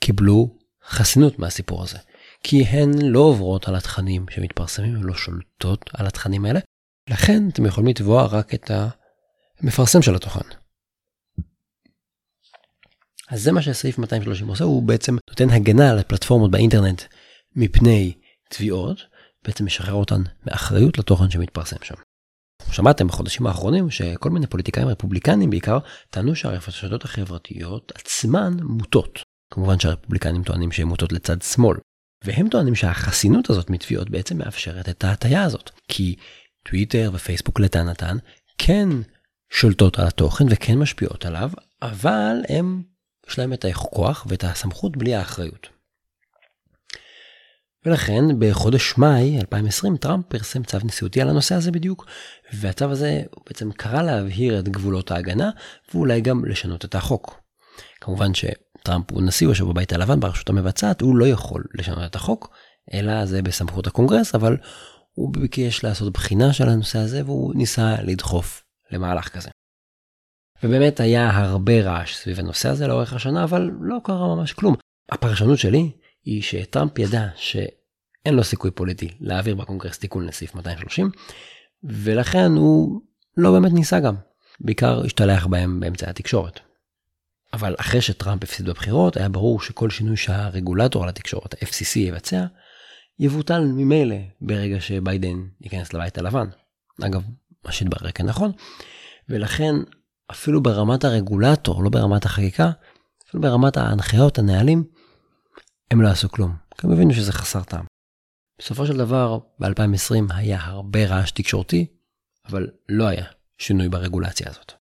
קיבלו 0.00 0.56
חסינות 0.88 1.38
מהסיפור 1.38 1.82
הזה, 1.82 1.98
כי 2.42 2.62
הן 2.62 2.90
לא 3.02 3.20
עוברות 3.20 3.68
על 3.68 3.76
התכנים 3.76 4.26
שמתפרסמים, 4.30 4.96
הן 4.96 5.02
לא 5.02 5.14
שולטות 5.14 5.90
על 5.94 6.06
התכנים 6.06 6.44
האלה, 6.44 6.60
לכן 7.10 7.48
אתם 7.48 7.66
יכולים 7.66 7.90
לתבוע 7.90 8.26
רק 8.26 8.54
את 8.54 8.70
המפרסם 9.60 10.02
של 10.02 10.14
התוכן. 10.14 10.48
אז 13.30 13.42
זה 13.42 13.52
מה 13.52 13.62
שסעיף 13.62 13.98
230 13.98 14.48
עושה, 14.48 14.64
הוא 14.64 14.82
בעצם 14.82 15.16
נותן 15.30 15.50
הגנה 15.50 15.90
על 15.90 15.98
הפלטפורמות 15.98 16.50
באינטרנט 16.50 17.02
מפני 17.56 18.12
תביעות, 18.48 18.98
בעצם 19.44 19.64
משחרר 19.64 19.94
אותן 19.94 20.22
מאחריות 20.46 20.98
לתוכן 20.98 21.30
שמתפרסם 21.30 21.76
שם. 21.82 21.94
שמעתם 22.72 23.06
בחודשים 23.06 23.46
האחרונים 23.46 23.90
שכל 23.90 24.30
מיני 24.30 24.46
פוליטיקאים 24.46 24.88
רפובליקנים 24.88 25.50
בעיקר 25.50 25.78
טענו 26.10 26.34
שהרשתות 26.34 27.04
החברתיות 27.04 27.92
עצמן 27.94 28.52
מוטות. 28.62 29.22
כמובן 29.52 29.78
שהרפובליקנים 29.78 30.42
טוענים 30.42 30.72
שהן 30.72 30.88
מוטות 30.88 31.12
לצד 31.12 31.42
שמאל. 31.42 31.76
והם 32.24 32.48
טוענים 32.48 32.74
שהחסינות 32.74 33.50
הזאת 33.50 33.70
מתביעות 33.70 34.10
בעצם 34.10 34.38
מאפשרת 34.38 34.88
את 34.88 35.04
ההטייה 35.04 35.42
הזאת. 35.42 35.70
כי 35.88 36.16
טוויטר 36.64 37.10
ופייסבוק 37.14 37.60
לטענתן 37.60 38.16
כן 38.58 38.88
שולטות 39.50 39.98
על 39.98 40.06
התוכן 40.06 40.44
וכן 40.50 40.78
משפיעות 40.78 41.26
עליו, 41.26 41.50
אבל 41.82 42.36
הם, 42.48 42.82
יש 43.30 43.38
להם 43.38 43.52
את 43.52 43.64
הכוח 43.64 44.26
ואת 44.28 44.44
הסמכות 44.44 44.96
בלי 44.96 45.14
האחריות. 45.14 45.68
ולכן 47.86 48.24
בחודש 48.38 48.98
מאי 48.98 49.38
2020 49.38 49.96
טראמפ 49.96 50.24
פרסם 50.28 50.62
צו 50.62 50.78
נשיאותי 50.84 51.20
על 51.20 51.28
הנושא 51.28 51.54
הזה 51.54 51.70
בדיוק, 51.70 52.06
והצו 52.52 52.84
הזה 52.84 53.22
בעצם 53.46 53.72
קרא 53.72 54.02
להבהיר 54.02 54.58
את 54.58 54.68
גבולות 54.68 55.10
ההגנה 55.10 55.50
ואולי 55.94 56.20
גם 56.20 56.44
לשנות 56.44 56.84
את 56.84 56.94
החוק. 56.94 57.40
כמובן 58.00 58.34
שטראמפ 58.80 59.12
הוא 59.12 59.22
נשיא, 59.22 59.46
הוא 59.46 59.52
יושב 59.52 59.64
בבית 59.64 59.92
הלבן 59.92 60.20
ברשות 60.20 60.48
המבצעת, 60.48 61.00
הוא 61.00 61.16
לא 61.16 61.26
יכול 61.26 61.64
לשנות 61.74 62.04
את 62.04 62.14
החוק, 62.14 62.50
אלא 62.94 63.26
זה 63.26 63.42
בסמכות 63.42 63.86
הקונגרס, 63.86 64.34
אבל 64.34 64.56
הוא 65.12 65.32
ביקש 65.32 65.84
לעשות 65.84 66.12
בחינה 66.12 66.52
של 66.52 66.68
הנושא 66.68 66.98
הזה 66.98 67.24
והוא 67.24 67.54
ניסה 67.54 67.96
לדחוף 68.02 68.64
למהלך 68.90 69.28
כזה. 69.28 69.50
ובאמת 70.62 71.00
היה 71.00 71.30
הרבה 71.36 71.82
רעש 71.82 72.16
סביב 72.16 72.38
הנושא 72.38 72.68
הזה 72.68 72.86
לאורך 72.86 73.12
השנה, 73.12 73.44
אבל 73.44 73.70
לא 73.80 73.96
קרה 74.04 74.34
ממש 74.34 74.52
כלום. 74.52 74.74
הפרשנות 75.12 75.58
שלי 75.58 75.90
היא 76.24 76.42
שטראמפ 76.42 76.98
ידע 76.98 77.28
שאין 77.36 78.34
לו 78.34 78.44
סיכוי 78.44 78.70
פוליטי 78.70 79.08
להעביר 79.20 79.54
בקונגרס 79.54 79.98
תיקון 79.98 80.26
לסעיף 80.26 80.54
230, 80.54 81.10
ולכן 81.84 82.52
הוא 82.52 83.00
לא 83.36 83.52
באמת 83.52 83.72
ניסה 83.72 84.00
גם, 84.00 84.14
בעיקר 84.60 85.04
השתלח 85.04 85.46
בהם 85.46 85.80
באמצעי 85.80 86.10
התקשורת. 86.10 86.60
אבל 87.52 87.74
אחרי 87.80 88.00
שטראמפ 88.00 88.42
הפסיד 88.42 88.66
בבחירות, 88.66 89.16
היה 89.16 89.28
ברור 89.28 89.60
שכל 89.60 89.90
שינוי 89.90 90.16
שהרגולטור 90.16 91.02
על 91.02 91.08
התקשורת, 91.08 91.54
ה-FCC, 91.54 91.98
יבצע, 91.98 92.44
יבוטל 93.18 93.60
ממילא 93.60 94.16
ברגע 94.40 94.80
שביידן 94.80 95.46
ייכנס 95.60 95.92
לבית 95.92 96.18
הלבן. 96.18 96.48
אגב, 97.02 97.22
מה 97.64 97.72
שהתברר 97.72 98.10
כנכון, 98.10 98.52
ולכן 99.28 99.74
אפילו 100.30 100.62
ברמת 100.62 101.04
הרגולטור, 101.04 101.84
לא 101.84 101.90
ברמת 101.90 102.24
החקיקה, 102.24 102.70
אפילו 103.28 103.42
ברמת 103.42 103.76
ההנחיות, 103.76 104.38
הנהלים, 104.38 104.84
הם 105.90 106.02
לא 106.02 106.08
עשו 106.08 106.28
כלום, 106.28 106.56
כי 106.78 106.86
הם 106.86 106.92
הבינו 106.92 107.14
שזה 107.14 107.32
חסר 107.32 107.62
טעם. 107.62 107.84
בסופו 108.58 108.86
של 108.86 108.96
דבר, 108.96 109.38
ב-2020 109.58 110.34
היה 110.34 110.58
הרבה 110.64 111.06
רעש 111.06 111.30
תקשורתי, 111.30 111.86
אבל 112.48 112.70
לא 112.88 113.06
היה 113.06 113.26
שינוי 113.58 113.88
ברגולציה 113.88 114.48
הזאת. 114.50 114.79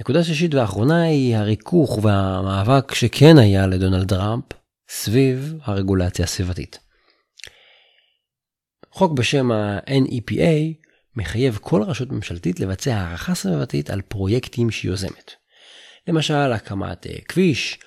נקודה 0.00 0.24
שישית 0.24 0.54
ואחרונה 0.54 1.02
היא 1.02 1.36
הריכוך 1.36 1.98
והמאבק 2.02 2.94
שכן 2.94 3.38
היה 3.38 3.66
לדונלד 3.66 4.08
טראמפ 4.08 4.44
סביב 4.88 5.54
הרגולציה 5.62 6.24
הסביבתית. 6.24 6.78
חוק 8.90 9.12
בשם 9.12 9.52
ה-NEPA 9.52 10.84
מחייב 11.16 11.58
כל 11.62 11.82
רשות 11.82 12.10
ממשלתית 12.10 12.60
לבצע 12.60 12.96
הערכה 12.96 13.34
סביבתית 13.34 13.90
על 13.90 14.02
פרויקטים 14.02 14.70
שהיא 14.70 14.90
יוזמת. 14.90 15.32
למשל 16.08 16.52
הקמת 16.52 17.06
uh, 17.06 17.24
כביש 17.28 17.78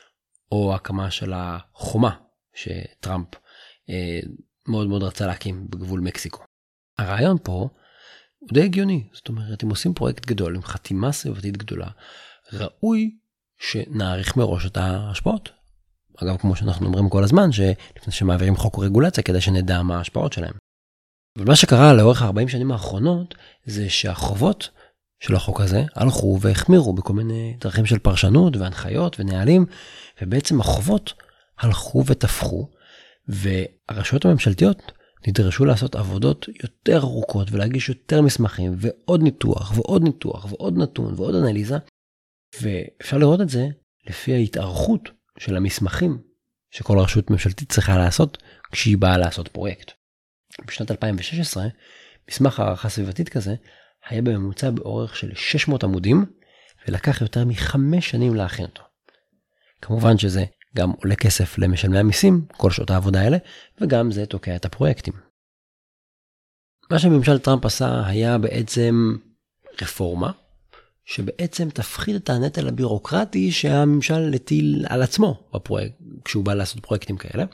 או 0.51 0.75
הקמה 0.75 1.11
של 1.11 1.33
החומה 1.35 2.15
שטראמפ 2.53 3.27
uh, 3.35 3.89
מאוד 4.67 4.87
מאוד 4.87 5.03
רצה 5.03 5.27
להקים 5.27 5.67
בגבול 5.69 5.99
מקסיקו. 5.99 6.43
הרעיון 6.97 7.37
פה 7.43 7.69
הוא 8.39 8.49
די 8.53 8.63
הגיוני, 8.63 9.03
זאת 9.13 9.27
אומרת 9.27 9.63
אם 9.63 9.69
עושים 9.69 9.93
פרויקט 9.93 10.25
גדול 10.25 10.55
עם 10.55 10.63
חתימה 10.63 11.11
סביבתית 11.11 11.57
גדולה, 11.57 11.87
ראוי 12.53 13.11
שנעריך 13.59 14.37
מראש 14.37 14.65
את 14.65 14.77
ההשפעות. 14.77 15.49
אגב 16.23 16.37
כמו 16.37 16.55
שאנחנו 16.55 16.87
אומרים 16.87 17.09
כל 17.09 17.23
הזמן 17.23 17.51
שלפני 17.51 18.13
שמעבירים 18.13 18.55
חוק 18.55 18.77
או 18.77 18.81
רגולציה 18.81 19.23
כדי 19.23 19.41
שנדע 19.41 19.81
מה 19.81 19.97
ההשפעות 19.97 20.33
שלהם. 20.33 20.53
אבל 21.37 21.45
מה 21.47 21.55
שקרה 21.55 21.93
לאורך 21.93 22.21
40 22.21 22.47
שנים 22.47 22.71
האחרונות 22.71 23.35
זה 23.65 23.89
שהחובות 23.89 24.69
של 25.19 25.35
החוק 25.35 25.61
הזה 25.61 25.83
הלכו 25.95 26.37
והחמירו 26.41 26.93
בכל 26.93 27.13
מיני 27.13 27.55
דרכים 27.59 27.85
של 27.85 27.99
פרשנות 27.99 28.57
והנחיות 28.57 29.19
ונהלים 29.19 29.65
ובעצם 30.21 30.59
החובות 30.59 31.13
הלכו 31.59 32.03
ותפחו 32.05 32.69
והרשויות 33.27 34.25
הממשלתיות 34.25 34.91
נדרשו 35.27 35.65
לעשות 35.65 35.95
עבודות 35.95 36.47
יותר 36.63 36.97
ארוכות 36.97 37.51
ולהגיש 37.51 37.89
יותר 37.89 38.21
מסמכים 38.21 38.75
ועוד 38.77 39.23
ניתוח 39.23 39.71
ועוד 39.75 40.03
ניתוח 40.03 40.45
ועוד 40.45 40.77
נתון 40.77 41.13
ועוד 41.17 41.35
אנליזה 41.35 41.77
ואפשר 42.61 43.17
לראות 43.17 43.41
את 43.41 43.49
זה 43.49 43.67
לפי 44.07 44.33
ההתארכות 44.33 45.09
של 45.37 45.55
המסמכים 45.55 46.21
שכל 46.71 46.99
רשות 46.99 47.29
ממשלתית 47.29 47.71
צריכה 47.71 47.97
לעשות 47.97 48.43
כשהיא 48.71 48.97
באה 48.97 49.17
לעשות 49.17 49.47
פרויקט. 49.47 49.91
בשנת 50.67 50.91
2016 50.91 51.67
מסמך 52.29 52.59
הערכה 52.59 52.89
סביבתית 52.89 53.29
כזה 53.29 53.55
היה 54.07 54.21
בממוצע 54.21 54.69
באורך 54.69 55.15
של 55.15 55.35
600 55.35 55.83
עמודים 55.83 56.25
ולקח 56.87 57.21
יותר 57.21 57.45
מחמש 57.45 58.09
שנים 58.09 58.35
להכין 58.35 58.65
אותו. 58.65 58.83
כמובן 59.81 60.17
שזה 60.17 60.45
גם 60.75 60.91
עולה 60.91 61.15
כסף 61.15 61.57
למשלמי 61.57 61.99
המיסים, 61.99 62.45
כל 62.57 62.71
שעות 62.71 62.89
העבודה 62.89 63.21
האלה, 63.21 63.37
וגם 63.81 64.11
זה 64.11 64.25
תוקע 64.25 64.55
את 64.55 64.65
הפרויקטים. 64.65 65.13
מה 66.91 66.99
שממשל 66.99 67.39
טראמפ 67.39 67.65
עשה 67.65 68.05
היה 68.05 68.37
בעצם 68.37 69.15
רפורמה, 69.81 70.31
שבעצם 71.05 71.69
תפחית 71.69 72.15
את 72.15 72.29
הנטל 72.29 72.67
הבירוקרטי 72.67 73.51
שהממשל 73.51 74.33
הטיל 74.35 74.85
על 74.89 75.01
עצמו 75.01 75.49
בפרויקט, 75.53 75.95
כשהוא 76.25 76.45
בא 76.45 76.53
לעשות 76.53 76.85
פרויקטים 76.85 77.17
כאלה. 77.17 77.45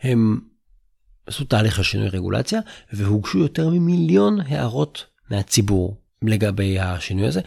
הם 0.00 0.40
עשו 1.26 1.44
תהליך 1.44 1.76
של 1.76 1.82
שינוי 1.82 2.08
רגולציה 2.08 2.60
והוגשו 2.92 3.38
יותר 3.38 3.68
ממיליון 3.68 4.40
הערות 4.40 5.06
מהציבור 5.30 5.96
לגבי 6.22 6.78
השינוי 6.78 7.26
הזה. 7.26 7.40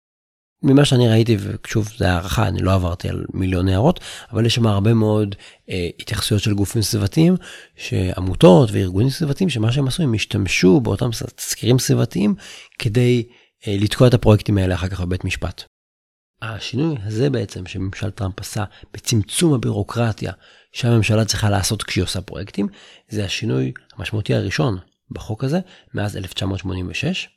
ממה 0.63 0.85
שאני 0.85 1.09
ראיתי 1.09 1.37
ושוב 1.39 1.89
זה 1.97 2.11
הערכה 2.11 2.47
אני 2.47 2.61
לא 2.61 2.73
עברתי 2.73 3.09
על 3.09 3.25
מיליון 3.33 3.67
הערות 3.67 3.99
אבל 4.31 4.45
יש 4.45 4.55
שם 4.55 4.67
הרבה 4.67 4.93
מאוד 4.93 5.35
אה, 5.69 5.89
התייחסויות 5.99 6.43
של 6.43 6.53
גופים 6.53 6.81
סביבתיים 6.81 7.35
שעמותות 7.75 8.69
וארגונים 8.71 9.09
סביבתיים 9.09 9.49
שמה 9.49 9.71
שהם 9.71 9.87
עשו 9.87 10.03
הם 10.03 10.13
השתמשו 10.13 10.79
באותם 10.81 11.09
תזכירים 11.35 11.79
סביבתיים 11.79 12.35
כדי 12.79 13.23
אה, 13.67 13.75
לתקוע 13.79 14.07
את 14.07 14.13
הפרויקטים 14.13 14.57
האלה 14.57 14.75
אחר 14.75 14.87
כך 14.87 15.01
בבית 15.01 15.25
משפט. 15.25 15.63
השינוי 16.41 16.95
הזה 17.03 17.29
בעצם 17.29 17.65
שממשל 17.65 18.11
טראמפ 18.11 18.39
עשה 18.39 18.63
בצמצום 18.93 19.53
הבירוקרטיה 19.53 20.31
שהממשלה 20.71 21.25
צריכה 21.25 21.49
לעשות 21.49 21.83
כשהיא 21.83 22.03
עושה 22.03 22.21
פרויקטים, 22.21 22.67
זה 23.09 23.25
השינוי 23.25 23.71
המשמעותי 23.97 24.33
הראשון 24.33 24.77
בחוק 25.11 25.43
הזה 25.43 25.59
מאז 25.93 26.17
1986. 26.17 27.29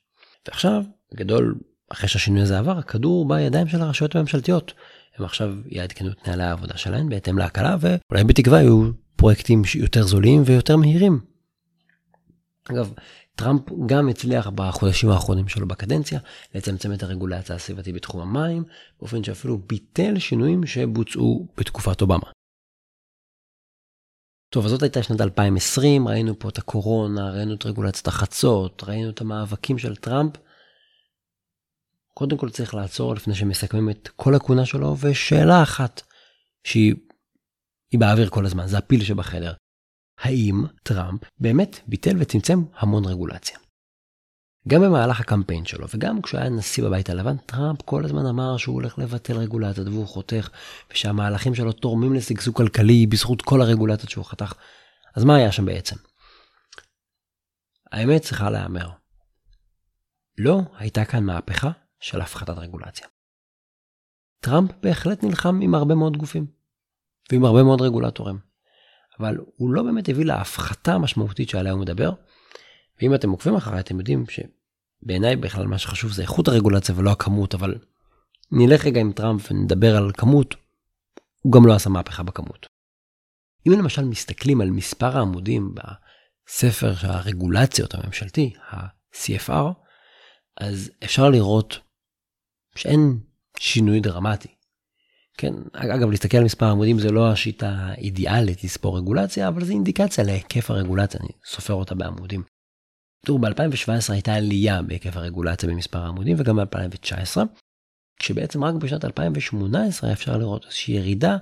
ועכשיו, 0.47 0.83
גדול, 1.15 1.55
אחרי 1.89 2.09
שהשינוי 2.09 2.43
הזה 2.43 2.59
עבר, 2.59 2.79
הכדור 2.79 3.29
בידיים 3.29 3.69
של 3.69 3.81
הרשויות 3.81 4.17
הממשלתיות. 4.17 4.73
הם 5.17 5.25
עכשיו 5.25 5.55
יעדכנו 5.67 6.11
את 6.11 6.29
נהלי 6.29 6.45
העבודה 6.45 6.77
שלהם 6.77 7.09
בהתאם 7.09 7.39
להקלה, 7.39 7.77
ואולי 7.81 8.25
בתקווה 8.25 8.61
יהיו 8.61 8.91
פרויקטים 9.17 9.63
יותר 9.75 10.07
זולים 10.07 10.43
ויותר 10.47 10.77
מהירים. 10.77 11.21
אגב, 12.71 12.93
טראמפ 13.37 13.63
גם 13.87 14.09
הצליח 14.09 14.51
בחודשים 14.55 15.11
האחרונים 15.11 15.49
שלו 15.49 15.69
בקדנציה 15.69 16.21
לצמצם 16.55 16.93
את 16.93 17.03
הרגולציה 17.03 17.57
הסביבתית 17.57 17.95
בתחום 17.95 18.21
המים, 18.21 18.65
באופן 19.01 19.25
שאפילו 19.25 19.59
ביטל 19.59 20.19
שינויים 20.19 20.67
שבוצעו 20.67 21.47
בתקופת 21.57 22.03
אובמה. 22.03 22.31
טוב, 24.51 24.65
אז 24.65 24.71
זאת 24.71 24.83
הייתה 24.83 25.03
שנת 25.03 25.21
2020, 25.21 26.09
ראינו 26.09 26.39
פה 26.39 26.49
את 26.49 26.59
הקורונה, 26.59 27.31
ראינו 27.31 27.55
את 27.55 27.67
רגולציית 27.67 28.09
החצות, 28.09 28.83
ראינו 28.87 29.11
את 29.11 29.21
המאבקים 29.21 29.79
של 29.79 29.97
טראמפ. 29.97 30.33
קודם 32.19 32.37
כל 32.37 32.51
צריך 32.51 32.75
לעצור 32.75 33.15
לפני 33.15 33.35
שמסכמים 33.35 33.91
את 33.91 34.09
כל 34.17 34.35
הכהונה 34.35 34.67
שלו, 34.67 34.97
ושאלה 35.01 35.63
אחת 35.63 36.03
שהיא 36.65 36.95
באוויר 37.95 38.31
כל 38.31 38.47
הזמן, 38.47 38.67
זה 38.67 38.79
הפיל 38.79 39.05
שבחדר. 39.05 39.55
האם 40.19 40.65
טראמפ 40.83 41.21
באמת 41.39 41.81
ביטל 41.87 42.17
וצמצם 42.19 42.59
המון 42.77 43.05
רגולציה? 43.05 43.59
גם 44.69 44.83
במהלך 44.83 45.21
הקמפיין 45.21 45.65
שלו 45.65 45.87
וגם 45.95 46.23
כשהוא 46.23 46.41
היה 46.41 46.51
נשיא 46.51 46.85
בבית 46.85 47.11
הלבן, 47.11 47.37
טראמפ 47.37 47.83
כל 47.83 48.05
הזמן 48.05 48.27
אמר 48.27 48.57
שהוא 48.57 48.75
הולך 48.75 48.99
לבטל 48.99 49.37
רגולציות 49.37 49.89
והוא 49.89 50.07
חותך, 50.07 50.49
ושהמהלכים 50.93 51.55
שלו 51.55 51.73
תורמים 51.73 52.15
לשגשוג 52.15 52.57
כלכלי 52.57 53.07
בזכות 53.07 53.43
כל 53.43 53.63
הרגולציות 53.63 54.11
שהוא 54.11 54.25
חתך. 54.25 54.53
אז 55.17 55.25
מה 55.25 55.37
היה 55.37 55.53
שם 55.53 55.65
בעצם? 55.65 55.97
האמת 57.93 58.23
צריכה 58.23 58.51
להיאמר. 58.51 58.91
לא 60.39 60.61
הייתה 60.79 61.05
כאן 61.05 61.25
מהפכה 61.25 61.71
של 62.07 62.21
הפחתת 62.21 62.59
רגולציה. 62.59 63.07
טראמפ 64.41 64.71
בהחלט 64.83 65.25
נלחם 65.25 65.61
עם 65.63 65.75
הרבה 65.75 65.95
מאוד 65.95 66.17
גופים 66.17 66.47
ועם 67.33 67.45
הרבה 67.45 67.63
מאוד 67.63 67.81
רגולטורים. 67.81 68.39
אבל 69.21 69.39
הוא 69.57 69.71
לא 69.71 69.83
באמת 69.83 70.09
הביא 70.09 70.25
להפחתה 70.25 70.95
המשמעותית 70.95 71.49
שעליה 71.49 71.73
הוא 71.73 71.81
מדבר. 71.81 72.11
ואם 73.01 73.15
אתם 73.15 73.31
עוקבים 73.31 73.55
אחריי 73.55 73.81
אתם 73.81 73.99
יודעים 73.99 74.25
שבעיניי 74.27 75.37
בכלל 75.37 75.67
מה 75.67 75.79
שחשוב 75.79 76.13
זה 76.13 76.23
איכות 76.23 76.49
הרגולציה 76.49 76.95
ולא 76.99 77.11
הכמות, 77.11 77.55
אבל 77.55 77.75
נלך 78.53 78.87
רגע 78.87 79.01
עם 79.01 79.13
טראמפ 79.13 79.51
ונדבר 79.51 79.97
על 79.97 80.11
כמות, 80.17 80.55
הוא 81.43 81.53
גם 81.53 81.67
לא 81.67 81.75
עשה 81.75 81.91
מהפכה 81.91 82.23
בכמות. 82.23 82.67
אם 83.67 83.73
למשל 83.73 84.05
מסתכלים 84.05 84.61
על 84.61 84.71
מספר 84.71 85.17
העמודים 85.17 85.75
בספר 85.75 86.93
הרגולציות 87.01 87.95
הממשלתי, 87.95 88.55
ה-CFR, 88.71 89.73
אז 90.57 90.91
אפשר 91.05 91.31
לראות 91.31 91.86
שאין 92.77 93.19
שינוי 93.59 94.01
דרמטי. 94.01 94.49
כן, 95.39 95.55
אגב, 95.73 96.11
להסתכל 96.11 96.37
על 96.37 96.45
מספר 96.45 96.67
עמודים 96.67 96.99
זה 96.99 97.13
לא 97.13 97.33
השיטה 97.33 97.69
האידיאלית 97.69 98.65
לספור 98.65 98.99
רגולציה, 98.99 99.49
אבל 99.49 99.65
זה 99.65 99.73
אינדיקציה 99.73 100.25
להיקף 100.25 100.71
הרגולציה, 100.71 101.21
אני 101.21 101.29
סופר 101.45 101.75
אותה 101.75 101.95
בעמודים. 101.95 102.43
תראו, 103.27 103.39
ב-2017 103.39 104.13
הייתה 104.13 104.35
עלייה 104.35 104.83
בהיקף 104.83 105.17
הרגולציה 105.17 105.69
במספר 105.69 105.99
העמודים 105.99 106.37
וגם 106.39 106.57
ב-2019, 106.57 107.37
כשבעצם 108.19 108.65
רק 108.65 108.75
בשנת 108.75 109.05
2018 109.05 110.13
אפשר 110.13 110.37
לראות 110.37 110.65
איזושהי 110.65 110.95
ירידה 110.95 111.37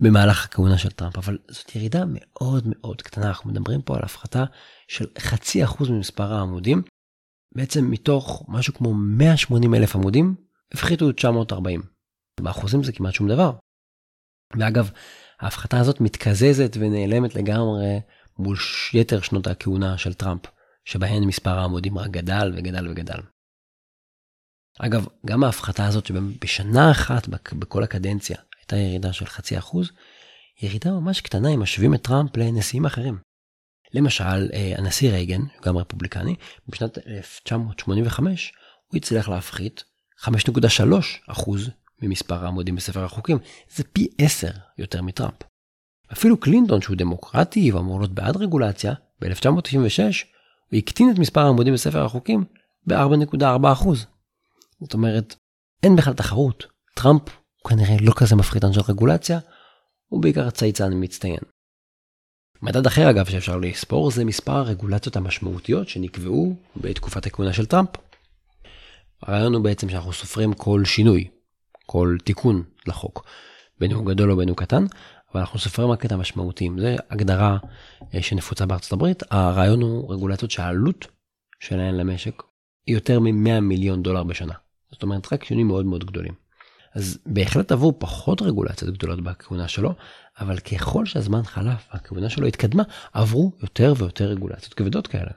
במהלך 0.00 0.44
הכהונה 0.44 0.78
של 0.78 0.90
טראמפ, 0.90 1.18
אבל 1.18 1.38
זאת 1.48 1.76
ירידה 1.76 2.04
מאוד 2.06 2.64
מאוד 2.66 3.02
קטנה, 3.02 3.28
אנחנו 3.28 3.50
מדברים 3.50 3.82
פה 3.82 3.96
על 3.96 4.02
הפחתה 4.04 4.44
של 4.88 5.06
חצי 5.18 5.64
אחוז 5.64 5.90
ממספר 5.90 6.32
העמודים, 6.32 6.82
בעצם 7.54 7.90
מתוך 7.90 8.44
משהו 8.48 8.74
כמו 8.74 8.94
180 8.94 9.74
אלף 9.74 9.96
עמודים, 9.96 10.34
הפחיתו 10.72 11.12
940. 11.12 11.82
באחוזים 12.40 12.84
זה 12.84 12.92
כמעט 12.92 13.14
שום 13.14 13.28
דבר. 13.28 13.52
ואגב, 14.58 14.90
ההפחתה 15.40 15.80
הזאת 15.80 16.00
מתקזזת 16.00 16.76
ונעלמת 16.80 17.34
לגמרי 17.34 18.00
מול 18.38 18.56
יתר 18.94 19.20
שנות 19.20 19.46
הכהונה 19.46 19.98
של 19.98 20.14
טראמפ, 20.14 20.42
שבהן 20.84 21.24
מספר 21.24 21.58
העמודים 21.58 21.98
רק 21.98 22.10
גדל 22.10 22.52
וגדל 22.56 22.88
וגדל. 22.88 23.20
אגב, 24.78 25.06
גם 25.26 25.44
ההפחתה 25.44 25.86
הזאת 25.86 26.06
שבשנה 26.06 26.90
אחת 26.90 27.28
בכל 27.28 27.82
הקדנציה 27.82 28.36
הייתה 28.60 28.76
ירידה 28.76 29.12
של 29.12 29.26
חצי 29.26 29.58
אחוז, 29.58 29.90
ירידה 30.62 30.90
ממש 30.90 31.20
קטנה 31.20 31.48
אם 31.48 31.60
משווים 31.60 31.94
את 31.94 32.02
טראמפ 32.02 32.36
לנשיאים 32.36 32.86
אחרים. 32.86 33.18
למשל, 33.92 34.50
אה, 34.52 34.72
הנשיא 34.78 35.10
רייגן, 35.10 35.40
גם 35.62 35.76
רפובליקני, 35.76 36.34
בשנת 36.68 36.98
1985 37.06 38.52
הוא 38.88 38.96
הצליח 38.96 39.28
להפחית 39.28 39.84
5.3 40.20 40.82
אחוז 41.26 41.70
ממספר 42.02 42.44
העמודים 42.44 42.76
בספר 42.76 43.04
החוקים, 43.04 43.38
זה 43.74 43.84
פי 43.92 44.08
10 44.18 44.48
יותר 44.78 45.02
מטראמפ. 45.02 45.34
אפילו 46.12 46.40
קלינטון 46.40 46.82
שהוא 46.82 46.96
דמוקרטי 46.96 47.72
ואמור 47.72 48.00
להיות 48.00 48.12
בעד 48.12 48.36
רגולציה, 48.36 48.94
ב-1996 49.20 50.00
הוא 50.70 50.78
הקטין 50.78 51.10
את 51.10 51.18
מספר 51.18 51.40
העמודים 51.40 51.74
בספר 51.74 52.04
החוקים 52.04 52.44
ב-4.4%. 52.86 53.88
זאת 54.80 54.94
אומרת, 54.94 55.34
אין 55.82 55.96
בכלל 55.96 56.14
תחרות. 56.14 56.66
טראמפ 56.94 57.22
הוא 57.28 57.70
כנראה 57.70 57.96
לא 58.00 58.12
כזה 58.16 58.36
מפחיתן 58.36 58.72
של 58.72 58.80
רגולציה, 58.88 59.38
הוא 60.08 60.22
בעיקר 60.22 60.50
צייצן 60.50 60.90
מצטיין. 60.94 61.40
מדד 62.62 62.86
אחר 62.86 63.10
אגב 63.10 63.24
שאפשר 63.24 63.56
לספור 63.56 64.10
זה 64.10 64.24
מספר 64.24 64.52
הרגולציות 64.52 65.16
המשמעותיות 65.16 65.88
שנקבעו 65.88 66.56
בתקופת 66.76 67.26
הכהונה 67.26 67.52
של 67.52 67.66
טראמפ. 67.66 67.88
הרעיון 69.22 69.54
הוא 69.54 69.64
בעצם 69.64 69.88
שאנחנו 69.88 70.12
סופרים 70.12 70.52
כל 70.52 70.84
שינוי, 70.84 71.28
כל 71.86 72.16
תיקון 72.24 72.62
לחוק, 72.86 73.26
בין 73.80 73.92
הוא 73.92 74.06
גדול 74.06 74.30
או 74.30 74.36
בין 74.36 74.48
הוא 74.48 74.56
קטן, 74.56 74.84
אבל 75.32 75.40
אנחנו 75.40 75.58
סופרים 75.58 75.90
רק 75.90 76.06
את 76.06 76.12
המשמעותיים. 76.12 76.80
זו 76.80 76.86
הגדרה 77.10 77.58
אה, 78.14 78.22
שנפוצה 78.22 78.66
בארצות 78.66 78.92
הברית. 78.92 79.22
הרעיון 79.30 79.82
הוא 79.82 80.14
רגולציות 80.14 80.50
שהעלות 80.50 81.06
שלהן 81.60 81.94
למשק 81.94 82.42
היא 82.86 82.94
יותר 82.94 83.20
מ-100 83.20 83.60
מיליון 83.60 84.02
דולר 84.02 84.24
בשנה. 84.24 84.54
זאת 84.90 85.02
אומרת, 85.02 85.32
רק 85.32 85.44
שינויים 85.44 85.66
מאוד 85.66 85.86
מאוד 85.86 86.04
גדולים. 86.04 86.47
אז 86.94 87.18
בהחלט 87.26 87.72
עברו 87.72 87.98
פחות 87.98 88.42
רגולציות 88.42 88.94
גדולות 88.94 89.20
בכהונה 89.20 89.68
שלו, 89.68 89.94
אבל 90.40 90.58
ככל 90.58 91.06
שהזמן 91.06 91.42
חלף 91.42 91.88
והכהונה 91.92 92.30
שלו 92.30 92.46
התקדמה, 92.46 92.82
עברו 93.12 93.52
יותר 93.62 93.94
ויותר 93.96 94.24
רגולציות 94.24 94.74
כבדות 94.74 95.06
כאלה. 95.06 95.30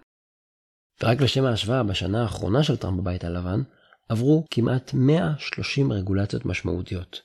ורק 1.04 1.22
לשם 1.22 1.46
ההשוואה, 1.46 1.84
בשנה 1.84 2.22
האחרונה 2.22 2.64
של 2.64 2.78
טראמפ 2.78 3.00
בבית 3.00 3.24
הלבן, 3.24 3.62
עברו 4.10 4.46
כמעט 4.52 4.94
130 4.94 5.92
רגולציות 5.92 6.46
משמעותיות. 6.46 7.22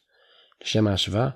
לשם 0.62 0.86
ההשוואה, 0.86 1.28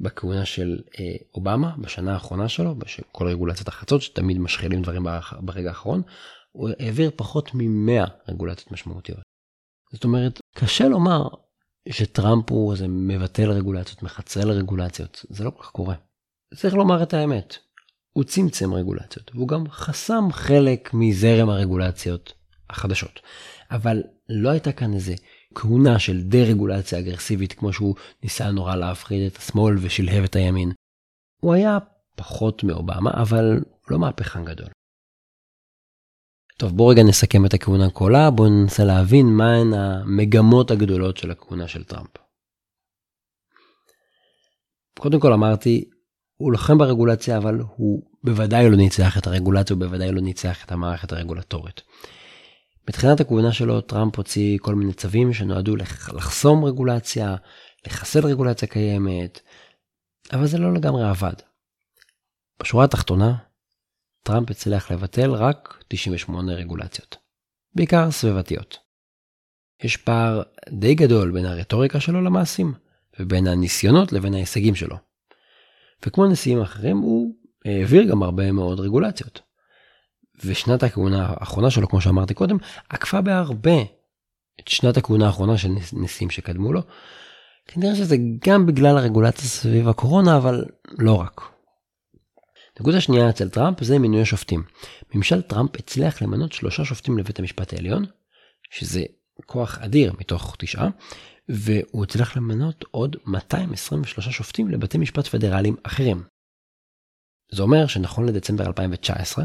בכהונה 0.00 0.44
של 0.44 0.78
אה, 1.00 1.16
אובמה, 1.34 1.74
בשנה 1.78 2.14
האחרונה 2.14 2.48
שלו, 2.48 2.74
כל 3.12 3.28
רגולציות 3.28 3.68
החצות 3.68 4.02
שתמיד 4.02 4.38
משחילים 4.38 4.82
דברים 4.82 5.06
ברגע 5.40 5.68
האחרון, 5.68 6.02
הוא 6.52 6.70
העביר 6.78 7.10
פחות 7.16 7.54
מ-100 7.54 8.10
רגולציות 8.28 8.72
משמעותיות. 8.72 9.20
זאת 9.92 10.04
אומרת, 10.04 10.40
קשה 10.54 10.88
לומר 10.88 11.28
שטראמפ 11.90 12.50
הוא 12.50 12.72
איזה 12.72 12.88
מבטל 12.88 13.50
רגולציות, 13.50 14.02
מחצל 14.02 14.50
רגולציות, 14.50 15.24
זה 15.28 15.44
לא 15.44 15.50
כל 15.50 15.62
כך 15.62 15.70
קורה. 15.70 15.94
צריך 16.54 16.74
לומר 16.74 17.02
את 17.02 17.14
האמת, 17.14 17.56
הוא 18.12 18.24
צמצם 18.24 18.74
רגולציות, 18.74 19.30
והוא 19.34 19.48
גם 19.48 19.68
חסם 19.70 20.24
חלק 20.32 20.90
מזרם 20.94 21.48
הרגולציות 21.48 22.32
החדשות. 22.70 23.20
אבל 23.70 24.02
לא 24.28 24.48
הייתה 24.48 24.72
כאן 24.72 24.94
איזה 24.94 25.14
כהונה 25.54 25.98
של 25.98 26.22
דה-רגולציה 26.22 26.98
אגרסיבית 26.98 27.52
כמו 27.52 27.72
שהוא 27.72 27.94
ניסה 28.22 28.50
נורא 28.50 28.76
להפחיד 28.76 29.26
את 29.26 29.36
השמאל 29.36 29.76
ושלהב 29.80 30.24
את 30.24 30.36
הימין. 30.36 30.72
הוא 31.40 31.54
היה 31.54 31.78
פחות 32.16 32.64
מאובמה, 32.64 33.10
אבל 33.14 33.60
לא 33.90 33.98
מהפכן 33.98 34.44
גדול. 34.44 34.68
טוב, 36.58 36.76
בואו 36.76 36.88
רגע 36.88 37.02
נסכם 37.02 37.46
את 37.46 37.54
הכהונה 37.54 37.90
כולה, 37.90 38.30
בואו 38.30 38.48
ננסה 38.48 38.84
להבין 38.84 39.26
מהן 39.26 39.72
המגמות 39.74 40.70
הגדולות 40.70 41.16
של 41.16 41.30
הכהונה 41.30 41.68
של 41.68 41.84
טראמפ. 41.84 42.10
קודם 44.98 45.20
כל 45.20 45.32
אמרתי, 45.32 45.84
הוא 46.36 46.52
לוחם 46.52 46.78
ברגולציה, 46.78 47.36
אבל 47.36 47.60
הוא 47.76 48.02
בוודאי 48.24 48.70
לא 48.70 48.76
ניצח 48.76 49.18
את 49.18 49.26
הרגולציה, 49.26 49.74
הוא 49.74 49.80
בוודאי 49.80 50.12
לא 50.12 50.20
ניצח 50.20 50.64
את 50.64 50.72
המערכת 50.72 51.12
הרגולטורית. 51.12 51.82
בתחילת 52.86 53.20
הכהונה 53.20 53.52
שלו 53.52 53.80
טראמפ 53.80 54.16
הוציא 54.16 54.58
כל 54.60 54.74
מיני 54.74 54.92
צווים 54.92 55.32
שנועדו 55.32 55.76
לחסום 55.76 56.64
רגולציה, 56.64 57.36
לחסל 57.86 58.26
רגולציה 58.26 58.68
קיימת, 58.68 59.40
אבל 60.32 60.46
זה 60.46 60.58
לא 60.58 60.74
לגמרי 60.74 61.08
עבד. 61.08 61.34
בשורה 62.60 62.84
התחתונה, 62.84 63.34
טראמפ 64.28 64.50
הצליח 64.50 64.90
לבטל 64.90 65.30
רק 65.30 65.84
98 65.88 66.52
רגולציות, 66.52 67.16
בעיקר 67.74 68.10
סביבתיות. 68.10 68.78
יש 69.84 69.96
פער 69.96 70.42
די 70.68 70.94
גדול 70.94 71.30
בין 71.30 71.44
הרטוריקה 71.44 72.00
שלו 72.00 72.20
למעשים, 72.20 72.74
ובין 73.20 73.46
הניסיונות 73.46 74.12
לבין 74.12 74.34
ההישגים 74.34 74.74
שלו. 74.74 74.96
וכמו 76.06 76.26
נשיאים 76.26 76.60
אחרים, 76.60 76.98
הוא 76.98 77.34
העביר 77.64 78.02
גם 78.02 78.22
הרבה 78.22 78.52
מאוד 78.52 78.80
רגולציות. 78.80 79.40
ושנת 80.44 80.82
הכהונה 80.82 81.26
האחרונה 81.28 81.70
שלו, 81.70 81.88
כמו 81.88 82.00
שאמרתי 82.00 82.34
קודם, 82.34 82.56
עקפה 82.88 83.20
בהרבה 83.20 83.82
את 84.60 84.68
שנת 84.68 84.96
הכהונה 84.96 85.26
האחרונה 85.26 85.58
של 85.58 85.68
נשיאים 85.92 86.30
שקדמו 86.30 86.72
לו. 86.72 86.80
כנראה 87.66 87.94
שזה 87.94 88.16
גם 88.48 88.66
בגלל 88.66 88.98
הרגולציה 88.98 89.48
סביב 89.48 89.88
הקורונה, 89.88 90.36
אבל 90.36 90.64
לא 90.98 91.14
רק. 91.14 91.57
נקודה 92.80 93.00
שנייה 93.00 93.30
אצל 93.30 93.48
טראמפ 93.48 93.84
זה 93.84 93.98
מינוי 93.98 94.22
השופטים. 94.22 94.62
ממשל 95.14 95.42
טראמפ 95.42 95.76
הצליח 95.76 96.22
למנות 96.22 96.52
שלושה 96.52 96.84
שופטים 96.84 97.18
לבית 97.18 97.38
המשפט 97.38 97.72
העליון, 97.72 98.04
שזה 98.70 99.04
כוח 99.46 99.78
אדיר 99.78 100.12
מתוך 100.20 100.56
תשעה, 100.58 100.88
והוא 101.48 102.04
הצליח 102.04 102.36
למנות 102.36 102.84
עוד 102.90 103.16
223 103.26 104.28
שופטים 104.28 104.68
לבתי 104.68 104.98
משפט 104.98 105.26
פדרליים 105.26 105.76
אחרים. 105.82 106.22
זה 107.52 107.62
אומר 107.62 107.86
שנכון 107.86 108.26
לדצמבר 108.26 108.66
2019, 108.66 109.44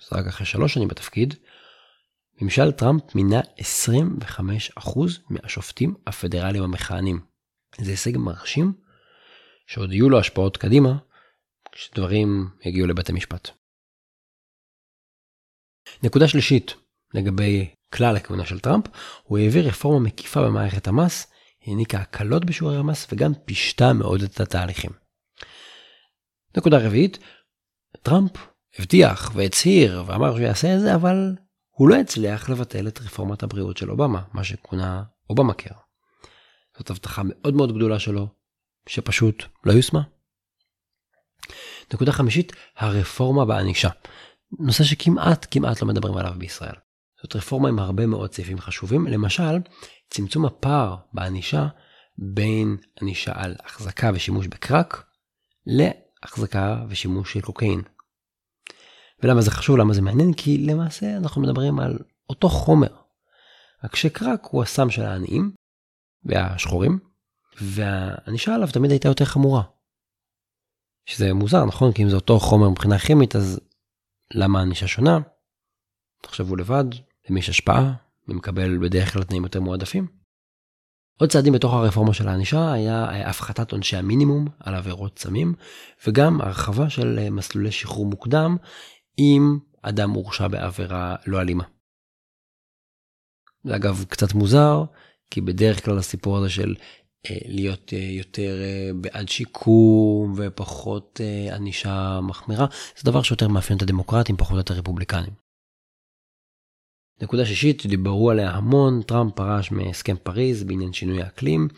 זה 0.00 0.16
רק 0.16 0.26
אחרי 0.26 0.46
שלוש 0.46 0.74
שנים 0.74 0.88
בתפקיד, 0.88 1.34
ממשל 2.40 2.72
טראמפ 2.72 3.14
מינה 3.14 3.40
25% 4.30 5.00
מהשופטים 5.30 5.94
הפדרליים 6.06 6.64
המכהנים. 6.64 7.20
זה 7.80 7.90
הישג 7.90 8.16
מרשים, 8.16 8.72
שעוד 9.66 9.92
יהיו 9.92 10.08
לו 10.08 10.18
השפעות 10.18 10.56
קדימה, 10.56 10.96
כשדברים 11.72 12.48
יגיעו 12.64 12.86
לבית 12.86 13.10
המשפט. 13.10 13.50
נקודה 16.02 16.28
שלישית 16.28 16.74
לגבי 17.14 17.74
כלל 17.94 18.16
הכהונה 18.16 18.46
של 18.46 18.60
טראמפ, 18.60 18.84
הוא 19.22 19.38
העביר 19.38 19.68
רפורמה 19.68 20.04
מקיפה 20.04 20.40
במערכת 20.42 20.88
המס, 20.88 21.26
העניקה 21.66 21.98
הקלות 21.98 22.44
בשיעורי 22.44 22.76
המס 22.76 23.06
וגם 23.12 23.32
פישטה 23.44 23.92
מאוד 23.92 24.22
את 24.22 24.40
התהליכים. 24.40 24.90
נקודה 26.56 26.86
רביעית, 26.86 27.18
טראמפ 28.02 28.30
הבטיח 28.78 29.30
והצהיר 29.34 30.04
ואמר 30.06 30.30
שהוא 30.30 30.40
יעשה 30.40 30.74
את 30.74 30.80
זה, 30.80 30.94
אבל 30.94 31.34
הוא 31.70 31.88
לא 31.88 31.94
הצליח 31.94 32.50
לבטל 32.50 32.88
את 32.88 33.00
רפורמת 33.00 33.42
הבריאות 33.42 33.76
של 33.76 33.90
אובמה, 33.90 34.22
מה 34.32 34.44
שכונה 34.44 35.02
אובמה 35.30 35.54
קר. 35.54 35.74
זאת 36.78 36.90
הבטחה 36.90 37.22
מאוד 37.24 37.54
מאוד 37.54 37.76
גדולה 37.76 37.98
שלו, 37.98 38.28
שפשוט 38.88 39.44
לא 39.64 39.72
יושמה. 39.72 40.02
נקודה 41.94 42.12
חמישית, 42.12 42.52
הרפורמה 42.76 43.44
בענישה. 43.44 43.88
נושא 44.58 44.84
שכמעט 44.84 45.46
כמעט 45.50 45.82
לא 45.82 45.88
מדברים 45.88 46.16
עליו 46.16 46.32
בישראל. 46.38 46.74
זאת 47.22 47.36
רפורמה 47.36 47.68
עם 47.68 47.78
הרבה 47.78 48.06
מאוד 48.06 48.34
סעיפים 48.34 48.60
חשובים, 48.60 49.06
למשל, 49.06 49.58
צמצום 50.10 50.44
הפער 50.44 50.96
בענישה 51.12 51.66
בין 52.18 52.76
ענישה 53.00 53.32
על 53.34 53.54
החזקה 53.64 54.10
ושימוש 54.14 54.46
בקרק 54.46 55.04
להחזקה 55.66 56.84
ושימוש 56.88 57.32
של 57.32 57.40
קוקאין. 57.40 57.82
ולמה 59.22 59.40
זה 59.40 59.50
חשוב? 59.50 59.76
למה 59.76 59.94
זה 59.94 60.02
מעניין? 60.02 60.32
כי 60.32 60.58
למעשה 60.58 61.16
אנחנו 61.16 61.42
מדברים 61.42 61.78
על 61.78 61.98
אותו 62.30 62.48
חומר. 62.48 62.88
רק 63.84 63.96
שקרק 63.96 64.46
הוא 64.50 64.62
הסם 64.62 64.90
של 64.90 65.02
העניים 65.02 65.52
והשחורים, 66.24 66.98
והענישה 67.60 68.54
עליו 68.54 68.68
תמיד 68.72 68.90
הייתה 68.90 69.08
יותר 69.08 69.24
חמורה. 69.24 69.62
שזה 71.10 71.34
מוזר, 71.34 71.64
נכון? 71.64 71.92
כי 71.92 72.02
אם 72.02 72.08
זה 72.08 72.16
אותו 72.16 72.40
חומר 72.40 72.68
מבחינה 72.68 72.98
כימית, 72.98 73.36
אז 73.36 73.60
למה 74.34 74.58
הענישה 74.58 74.86
שונה? 74.86 75.18
תחשבו 76.22 76.56
לבד, 76.56 76.84
למי 77.28 77.40
יש 77.40 77.48
השפעה, 77.48 77.92
מי 78.28 78.34
מקבל 78.34 78.78
בדרך 78.78 79.12
כלל 79.12 79.22
תנאים 79.22 79.42
יותר 79.42 79.60
מועדפים. 79.60 80.06
עוד 81.20 81.30
צעדים 81.30 81.52
בתוך 81.52 81.72
הרפורמה 81.72 82.14
של 82.14 82.28
הענישה 82.28 82.72
היה 82.72 83.28
הפחתת 83.28 83.72
עונשי 83.72 83.96
המינימום 83.96 84.46
על 84.60 84.74
עבירות 84.74 85.18
סמים, 85.18 85.54
וגם 86.06 86.40
הרחבה 86.40 86.90
של 86.90 87.30
מסלולי 87.30 87.72
שחרור 87.72 88.06
מוקדם 88.06 88.56
אם 89.18 89.58
אדם 89.82 90.10
הורשע 90.10 90.48
בעבירה 90.48 91.16
לא 91.26 91.40
אלימה. 91.40 91.64
זה 93.64 93.76
אגב 93.76 94.04
קצת 94.08 94.34
מוזר, 94.34 94.84
כי 95.30 95.40
בדרך 95.40 95.84
כלל 95.84 95.98
הסיפור 95.98 96.38
הזה 96.38 96.50
של 96.50 96.74
אה, 96.78 96.84
להיות 97.46 97.92
אה, 97.92 97.98
יותר 97.98 98.62
אה, 98.62 98.90
בעד 98.94 99.28
שיקום 99.28 100.34
ופחות 100.36 101.20
ענישה 101.52 102.20
מחמירה, 102.22 102.66
זה 102.96 103.10
דבר 103.10 103.22
שיותר 103.22 103.48
מאפיין 103.48 103.76
את 103.76 103.82
הדמוקרטים, 103.82 104.36
פחות 104.36 104.64
את 104.64 104.70
הרפובליקנים. 104.70 105.32
נקודה 107.22 107.46
שישית, 107.46 107.86
דיברו 107.86 108.30
עליה 108.30 108.50
המון, 108.50 109.02
טראמפ 109.02 109.32
פרש 109.34 109.72
מהסכם 109.72 110.16
פריז 110.22 110.64
בעניין 110.64 110.92
שינוי 110.92 111.22
האקלים. 111.22 111.68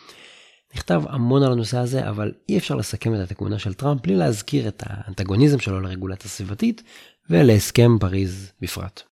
נכתב 0.74 1.02
המון 1.08 1.42
על 1.42 1.52
הנושא 1.52 1.78
הזה, 1.78 2.08
אבל 2.08 2.32
אי 2.48 2.58
אפשר 2.58 2.74
לסכם 2.74 3.14
את 3.14 3.30
הכהונה 3.30 3.58
של 3.58 3.74
טראמפ 3.74 4.00
בלי 4.02 4.16
להזכיר 4.16 4.68
את 4.68 4.82
האנטגוניזם 4.86 5.58
שלו 5.58 5.80
לרגולציה 5.80 6.30
סביבתית 6.30 6.82
ולהסכם 7.30 7.98
פריז 8.00 8.52
בפרט. 8.60 9.02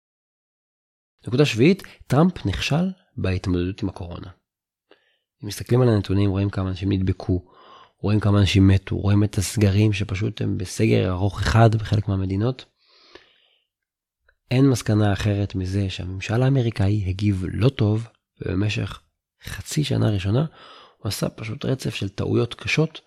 נקודה 1.26 1.44
שביעית, 1.44 1.82
טראמפ 2.06 2.46
נכשל 2.46 2.90
בהתמודדות 3.16 3.82
עם 3.82 3.88
הקורונה. 3.88 4.39
אם 5.42 5.48
מסתכלים 5.48 5.80
על 5.80 5.88
הנתונים 5.88 6.30
רואים 6.30 6.50
כמה 6.50 6.68
אנשים 6.68 6.92
נדבקו, 6.92 7.44
רואים 7.98 8.20
כמה 8.20 8.40
אנשים 8.40 8.68
מתו, 8.68 8.98
רואים 8.98 9.24
את 9.24 9.38
הסגרים 9.38 9.92
שפשוט 9.92 10.42
הם 10.42 10.58
בסגר 10.58 11.10
ארוך 11.10 11.40
אחד 11.40 11.74
בחלק 11.74 12.08
מהמדינות. 12.08 12.64
אין 14.50 14.68
מסקנה 14.68 15.12
אחרת 15.12 15.54
מזה 15.54 15.90
שהממשל 15.90 16.42
האמריקאי 16.42 17.04
הגיב 17.06 17.44
לא 17.52 17.68
טוב 17.68 18.08
ובמשך 18.40 19.00
חצי 19.44 19.84
שנה 19.84 20.10
ראשונה 20.10 20.44
הוא 20.98 21.08
עשה 21.08 21.28
פשוט 21.28 21.64
רצף 21.64 21.94
של 21.94 22.08
טעויות 22.08 22.54
קשות. 22.54 23.00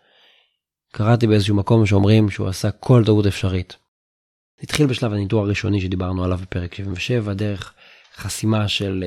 קראתי 0.92 1.28
באיזשהו 1.28 1.56
מקום 1.56 1.86
שאומרים 1.86 2.30
שהוא 2.30 2.48
עשה 2.48 2.72
כל 2.72 3.04
טעות 3.06 3.26
אפשרית. 3.26 3.76
התחיל 4.64 4.88
בשלב 4.88 5.14
הניטור 5.14 5.42
הראשוני 5.42 5.82
שדיברנו 5.82 6.24
עליו 6.24 6.38
בפרק 6.42 6.74
77 6.74 7.34
דרך 7.34 7.74
חסימה 8.16 8.68
של 8.68 9.04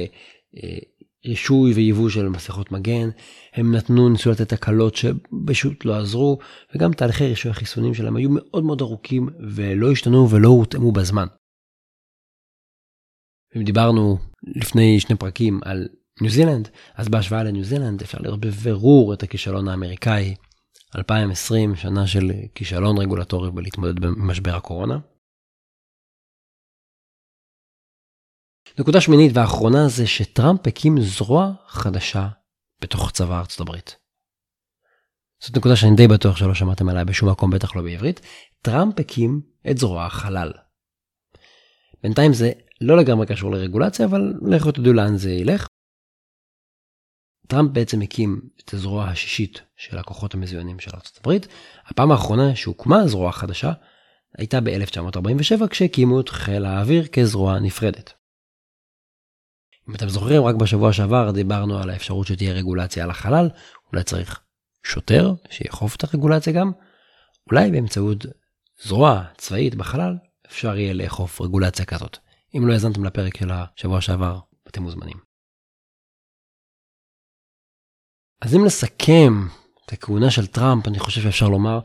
אה, 0.56 0.78
רישוי 1.26 1.72
ויבוא 1.72 2.08
של 2.08 2.28
מסכות 2.28 2.72
מגן, 2.72 3.08
הם 3.54 3.74
נתנו, 3.74 4.08
ניסו 4.08 4.30
לתת 4.30 4.52
הקלות 4.52 4.96
שפשוט 4.96 5.84
לא 5.84 5.96
עזרו, 5.96 6.38
וגם 6.74 6.92
תהליכי 6.92 7.26
רישוי 7.26 7.50
החיסונים 7.50 7.94
שלהם 7.94 8.16
היו 8.16 8.28
מאוד 8.32 8.64
מאוד 8.64 8.80
ארוכים 8.80 9.28
ולא 9.54 9.92
השתנו 9.92 10.30
ולא 10.30 10.48
הותאמו 10.48 10.92
בזמן. 10.92 11.26
אם 13.56 13.64
דיברנו 13.64 14.18
לפני 14.42 15.00
שני 15.00 15.16
פרקים 15.16 15.60
על 15.64 15.88
ניו 16.20 16.30
זילנד, 16.30 16.68
אז 16.94 17.08
בהשוואה 17.08 17.44
לניו 17.44 17.64
זילנד 17.64 18.02
אפשר 18.02 18.18
לראות 18.20 18.40
בבירור 18.40 19.14
את 19.14 19.22
הכישלון 19.22 19.68
האמריקאי. 19.68 20.34
2020, 20.96 21.76
שנה 21.76 22.06
של 22.06 22.30
כישלון 22.54 22.98
רגולטורי 22.98 23.50
בלהתמודד 23.50 24.00
במשבר 24.00 24.56
הקורונה. 24.56 24.98
נקודה 28.78 29.00
שמינית 29.00 29.32
ואחרונה 29.34 29.88
זה 29.88 30.06
שטראמפ 30.06 30.66
הקים 30.66 31.00
זרוע 31.00 31.52
חדשה 31.66 32.28
בתוך 32.80 33.10
צבא 33.10 33.38
ארצות 33.38 33.60
הברית. 33.60 33.96
זאת 35.40 35.56
נקודה 35.56 35.76
שאני 35.76 35.96
די 35.96 36.08
בטוח 36.08 36.36
שלא 36.36 36.54
שמעתם 36.54 36.88
עליה 36.88 37.04
בשום 37.04 37.30
מקום, 37.30 37.50
בטח 37.50 37.76
לא 37.76 37.82
בעברית. 37.82 38.20
טראמפ 38.62 39.00
הקים 39.00 39.40
את 39.70 39.78
זרוע 39.78 40.06
החלל. 40.06 40.52
בינתיים 42.02 42.32
זה 42.32 42.52
לא 42.80 42.96
לגמרי 42.96 43.26
קשור 43.26 43.52
לרגולציה, 43.52 44.06
אבל 44.06 44.34
לכו 44.42 44.72
תדעו 44.72 44.92
לאן 44.92 45.16
זה 45.16 45.30
ילך. 45.30 45.66
טראמפ 47.48 47.70
בעצם 47.70 48.02
הקים 48.02 48.40
את 48.64 48.74
הזרוע 48.74 49.04
השישית 49.04 49.62
של 49.76 49.98
הכוחות 49.98 50.34
המזוינים 50.34 50.78
של 50.78 50.90
הברית. 51.20 51.48
הפעם 51.86 52.12
האחרונה 52.12 52.56
שהוקמה 52.56 53.00
הזרוע 53.00 53.28
החדשה 53.28 53.72
הייתה 54.38 54.60
ב-1947 54.60 55.66
כשהקימו 55.70 56.20
את 56.20 56.28
חיל 56.28 56.64
האוויר 56.64 57.06
כזרוע 57.06 57.58
נפרדת. 57.58 58.15
אם 59.88 59.94
אתם 59.94 60.08
זוכרים, 60.08 60.44
רק 60.44 60.54
בשבוע 60.54 60.92
שעבר 60.92 61.30
דיברנו 61.30 61.78
על 61.78 61.90
האפשרות 61.90 62.26
שתהיה 62.26 62.52
רגולציה 62.52 63.04
על 63.04 63.10
החלל, 63.10 63.48
אולי 63.92 64.04
צריך 64.04 64.40
שוטר 64.84 65.34
שיאכוף 65.50 65.96
את 65.96 66.04
הרגולציה 66.04 66.52
גם, 66.52 66.72
אולי 67.50 67.70
באמצעות 67.70 68.26
זרוע 68.82 69.24
צבאית 69.36 69.74
בחלל 69.74 70.16
אפשר 70.46 70.76
יהיה 70.76 70.94
לאכוף 70.94 71.40
רגולציה 71.40 71.84
כזאת. 71.84 72.18
אם 72.56 72.68
לא 72.68 72.72
האזנתם 72.72 73.04
לפרק 73.04 73.36
של 73.36 73.50
השבוע 73.50 74.00
שעבר, 74.00 74.38
אתם 74.68 74.82
מוזמנים. 74.82 75.16
אז 78.42 78.54
אם 78.54 78.64
נסכם 78.64 79.32
את 79.84 79.92
הכהונה 79.92 80.30
של 80.30 80.46
טראמפ, 80.46 80.88
אני 80.88 80.98
חושב 80.98 81.20
שאפשר 81.20 81.48
לומר 81.48 81.80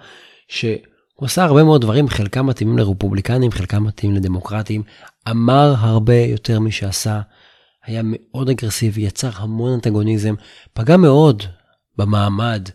שהוא 0.47 0.77
עשה 1.21 1.43
הרבה 1.43 1.63
מאוד 1.63 1.81
דברים, 1.81 2.07
חלקם 2.07 2.45
מתאימים 2.45 2.77
לרפובליקנים, 2.77 3.51
חלקם 3.51 3.83
מתאימים 3.83 4.17
לדמוקרטים, 4.17 4.83
אמר 5.29 5.73
הרבה 5.77 6.15
יותר 6.15 6.59
משעשה, 6.59 7.21
היה 7.83 8.01
מאוד 8.03 8.49
אגרסיבי, 8.49 9.01
יצר 9.01 9.29
המון 9.33 9.73
אנטגוניזם, 9.73 10.35
פגע 10.73 10.97
מאוד 10.97 11.43
במעמד 11.97 12.69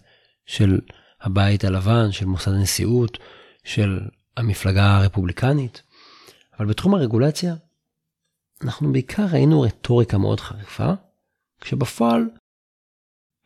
של 0.46 0.80
הבית 1.20 1.64
הלבן, 1.64 2.12
של 2.12 2.26
מוסד 2.26 2.52
הנשיאות, 2.52 3.18
של 3.64 4.00
המפלגה 4.36 4.96
הרפובליקנית. 4.96 5.82
אבל 6.58 6.66
בתחום 6.66 6.94
הרגולציה, 6.94 7.54
אנחנו 8.62 8.92
בעיקר 8.92 9.26
ראינו 9.32 9.60
רטוריקה 9.60 10.18
מאוד 10.18 10.40
חריפה, 10.40 10.92
כשבפועל 11.60 12.28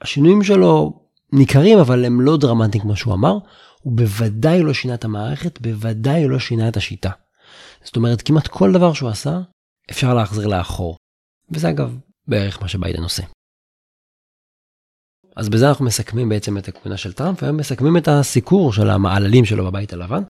השינויים 0.00 0.42
שלו 0.42 1.00
ניכרים, 1.32 1.78
אבל 1.78 2.04
הם 2.04 2.20
לא 2.20 2.36
דרמטיים 2.36 2.82
כמו 2.82 2.96
שהוא 2.96 3.14
אמר. 3.14 3.38
הוא 3.82 3.96
בוודאי 3.96 4.62
לא 4.62 4.74
שינה 4.74 4.94
את 4.94 5.04
המערכת, 5.04 5.60
בוודאי 5.60 6.28
לא 6.28 6.38
שינה 6.38 6.68
את 6.68 6.76
השיטה. 6.76 7.10
זאת 7.84 7.96
אומרת, 7.96 8.22
כמעט 8.22 8.48
כל 8.48 8.72
דבר 8.72 8.92
שהוא 8.92 9.10
עשה, 9.10 9.40
אפשר 9.90 10.14
להחזיר 10.14 10.46
לאחור. 10.46 10.96
וזה 11.50 11.70
אגב 11.70 11.96
בערך 12.28 12.62
מה 12.62 12.68
שביידן 12.68 13.02
עושה. 13.02 13.22
אז 15.36 15.48
בזה 15.48 15.68
אנחנו 15.68 15.84
מסכמים 15.84 16.28
בעצם 16.28 16.58
את 16.58 16.68
הכהונה 16.68 16.96
של 16.96 17.12
טראמפ, 17.12 17.42
והיום 17.42 17.56
מסכמים 17.56 17.96
את 17.96 18.08
הסיקור 18.08 18.72
של 18.72 18.90
המעללים 18.90 19.44
שלו 19.44 19.64
בבית 19.64 19.92
הלבן. 19.92 20.22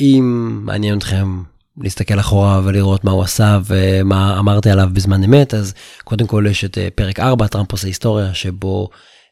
אם 0.00 0.60
מעניין 0.64 0.98
אתכם 0.98 1.42
להסתכל 1.76 2.20
אחורה 2.20 2.60
ולראות 2.64 3.04
מה 3.04 3.10
הוא 3.10 3.22
עשה 3.22 3.58
ומה 3.64 4.38
אמרתי 4.38 4.70
עליו 4.70 4.88
בזמן 4.92 5.24
אמת, 5.24 5.54
אז 5.54 5.74
קודם 6.04 6.26
כל 6.26 6.44
יש 6.50 6.64
את 6.64 6.78
אה, 6.78 6.88
פרק 6.94 7.20
4, 7.20 7.46
טראמפ 7.46 7.72
עושה 7.72 7.86
היסטוריה, 7.86 8.34
שבו 8.34 8.88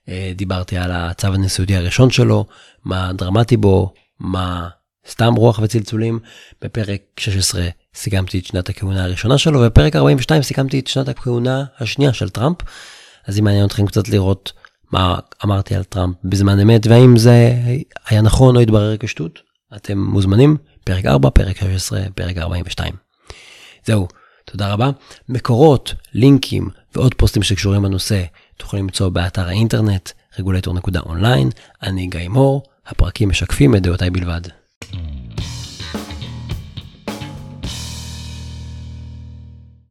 אה, 0.08 0.32
דיברתי 0.36 0.76
על 0.76 0.90
הצו 0.92 1.26
הנשיאותי 1.26 1.76
הראשון 1.76 2.10
שלו, 2.10 2.46
מה 2.84 3.12
דרמטי 3.12 3.56
בו, 3.56 3.94
מה 4.20 4.68
סתם 5.08 5.34
רוח 5.34 5.58
וצלצולים. 5.62 6.18
בפרק 6.62 7.00
16 7.20 7.68
סיכמתי 7.94 8.38
את 8.38 8.46
שנת 8.46 8.68
הכהונה 8.68 9.04
הראשונה 9.04 9.38
שלו, 9.38 9.60
ובפרק 9.60 9.96
42 9.96 10.42
סיכמתי 10.42 10.78
את 10.78 10.86
שנת 10.86 11.08
הכהונה 11.08 11.64
השנייה 11.80 12.12
של 12.12 12.28
טראמפ. 12.28 12.56
אז 13.26 13.38
אם 13.38 13.44
מעניין 13.44 13.66
אתכם 13.66 13.86
קצת 13.86 14.08
לראות 14.08 14.52
מה 14.92 15.18
אמרתי 15.44 15.74
על 15.74 15.84
טראמפ 15.84 16.16
בזמן 16.24 16.60
אמת, 16.60 16.86
והאם 16.86 17.16
זה 17.16 17.54
היה 18.06 18.22
נכון 18.22 18.56
או 18.56 18.60
התברר 18.60 18.96
כשטות, 18.96 19.38
אתם 19.76 19.98
מוזמנים, 19.98 20.56
פרק 20.84 21.06
4, 21.06 21.30
פרק 21.30 21.60
16, 21.60 22.00
פרק 22.14 22.38
42. 22.38 22.94
זהו, 23.86 24.08
תודה 24.44 24.72
רבה. 24.72 24.90
מקורות, 25.28 25.94
לינקים 26.14 26.68
ועוד 26.94 27.14
פוסטים 27.14 27.42
שקשורים 27.42 27.84
לנושא 27.84 28.22
תוכלו 28.56 28.78
למצוא 28.80 29.08
באתר 29.08 29.48
האינטרנט 29.48 30.10
רגולטור.אונליין. 30.38 31.50
אני 31.82 32.06
גיא 32.06 32.28
מור, 32.28 32.62
הפרקים 32.86 33.28
משקפים 33.28 33.76
את 33.76 33.82
דעותיי 33.82 34.10
בלבד. 34.10 34.40